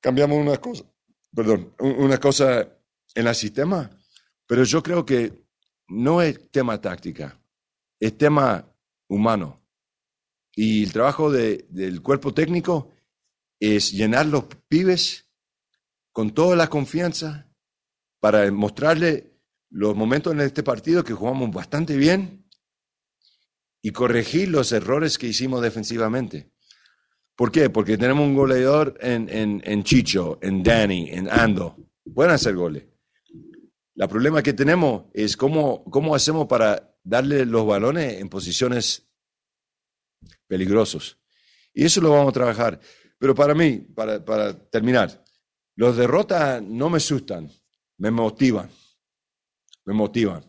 cambiamos 0.00 0.38
una 0.38 0.56
cosa, 0.56 0.82
perdón, 1.32 1.72
una 1.78 2.18
cosa 2.18 2.68
en 3.14 3.28
el 3.28 3.34
sistema, 3.36 3.88
pero 4.44 4.64
yo 4.64 4.82
creo 4.82 5.06
que 5.06 5.46
no 5.86 6.20
es 6.20 6.50
tema 6.50 6.80
táctica, 6.80 7.40
es 8.00 8.18
tema 8.18 8.68
humano. 9.06 9.64
Y 10.56 10.82
el 10.82 10.92
trabajo 10.92 11.30
de, 11.30 11.66
del 11.70 12.02
cuerpo 12.02 12.34
técnico 12.34 12.90
es 13.60 13.92
llenar 13.92 14.26
los 14.26 14.46
pibes 14.66 15.30
con 16.10 16.32
toda 16.34 16.56
la 16.56 16.66
confianza 16.66 17.51
para 18.22 18.48
mostrarle 18.52 19.32
los 19.68 19.96
momentos 19.96 20.32
en 20.32 20.42
este 20.42 20.62
partido 20.62 21.02
que 21.02 21.12
jugamos 21.12 21.50
bastante 21.50 21.96
bien 21.96 22.46
y 23.82 23.90
corregir 23.90 24.48
los 24.48 24.70
errores 24.70 25.18
que 25.18 25.26
hicimos 25.26 25.60
defensivamente. 25.60 26.52
¿Por 27.34 27.50
qué? 27.50 27.68
Porque 27.68 27.98
tenemos 27.98 28.24
un 28.24 28.36
goleador 28.36 28.96
en, 29.00 29.28
en, 29.28 29.60
en 29.64 29.82
Chicho, 29.82 30.38
en 30.40 30.62
Danny, 30.62 31.10
en 31.10 31.28
Ando. 31.28 31.76
Pueden 32.14 32.30
hacer 32.30 32.54
goles. 32.54 32.84
La 33.96 34.06
problema 34.06 34.40
que 34.40 34.52
tenemos 34.52 35.06
es 35.12 35.36
cómo, 35.36 35.82
cómo 35.90 36.14
hacemos 36.14 36.46
para 36.46 36.96
darle 37.02 37.44
los 37.44 37.66
balones 37.66 38.20
en 38.20 38.28
posiciones 38.28 39.04
peligrosos. 40.46 41.18
Y 41.74 41.86
eso 41.86 42.00
lo 42.00 42.10
vamos 42.10 42.28
a 42.28 42.34
trabajar. 42.34 42.78
Pero 43.18 43.34
para 43.34 43.52
mí, 43.52 43.78
para, 43.78 44.24
para 44.24 44.56
terminar, 44.70 45.24
los 45.74 45.96
derrotas 45.96 46.62
no 46.62 46.88
me 46.88 46.98
asustan, 46.98 47.50
me 48.02 48.10
motivan. 48.10 48.68
Me 49.84 49.94
motivan. 49.94 50.44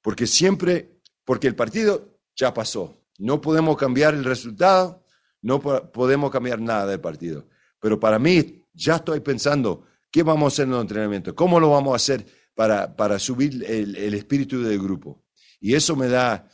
Porque 0.00 0.28
siempre, 0.28 1.00
porque 1.24 1.48
el 1.48 1.56
partido 1.56 2.20
ya 2.36 2.54
pasó. 2.54 3.02
No 3.18 3.40
podemos 3.40 3.76
cambiar 3.76 4.14
el 4.14 4.22
resultado, 4.22 5.04
no 5.40 5.60
podemos 5.60 6.30
cambiar 6.30 6.60
nada 6.60 6.86
del 6.86 7.00
partido. 7.00 7.48
Pero 7.80 7.98
para 7.98 8.20
mí, 8.20 8.64
ya 8.72 8.96
estoy 8.96 9.18
pensando, 9.18 9.86
¿qué 10.08 10.22
vamos 10.22 10.44
a 10.44 10.54
hacer 10.54 10.66
en 10.66 10.70
los 10.70 10.82
entrenamientos? 10.82 11.34
¿Cómo 11.34 11.58
lo 11.58 11.70
vamos 11.70 11.94
a 11.94 11.96
hacer 11.96 12.24
para, 12.54 12.94
para 12.94 13.18
subir 13.18 13.64
el, 13.64 13.96
el 13.96 14.14
espíritu 14.14 14.62
del 14.62 14.78
grupo? 14.78 15.24
Y 15.58 15.74
eso 15.74 15.96
me 15.96 16.06
da, 16.06 16.48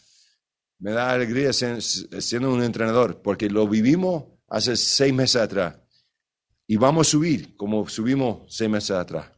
me 0.79 0.93
da 0.93 1.11
alegría 1.11 1.53
siendo 1.53 2.51
un 2.51 2.63
entrenador, 2.63 3.21
porque 3.21 3.51
lo 3.51 3.69
vivimos 3.69 4.25
hace 4.49 4.75
seis 4.75 5.13
meses 5.13 5.43
atrás. 5.43 5.77
Y 6.67 6.79
vamos 6.79 7.09
a 7.09 7.11
subir 7.11 7.55
como 7.57 7.87
subimos 7.91 8.47
seis 8.49 8.71
meses 8.71 8.93
atrás. 8.93 9.38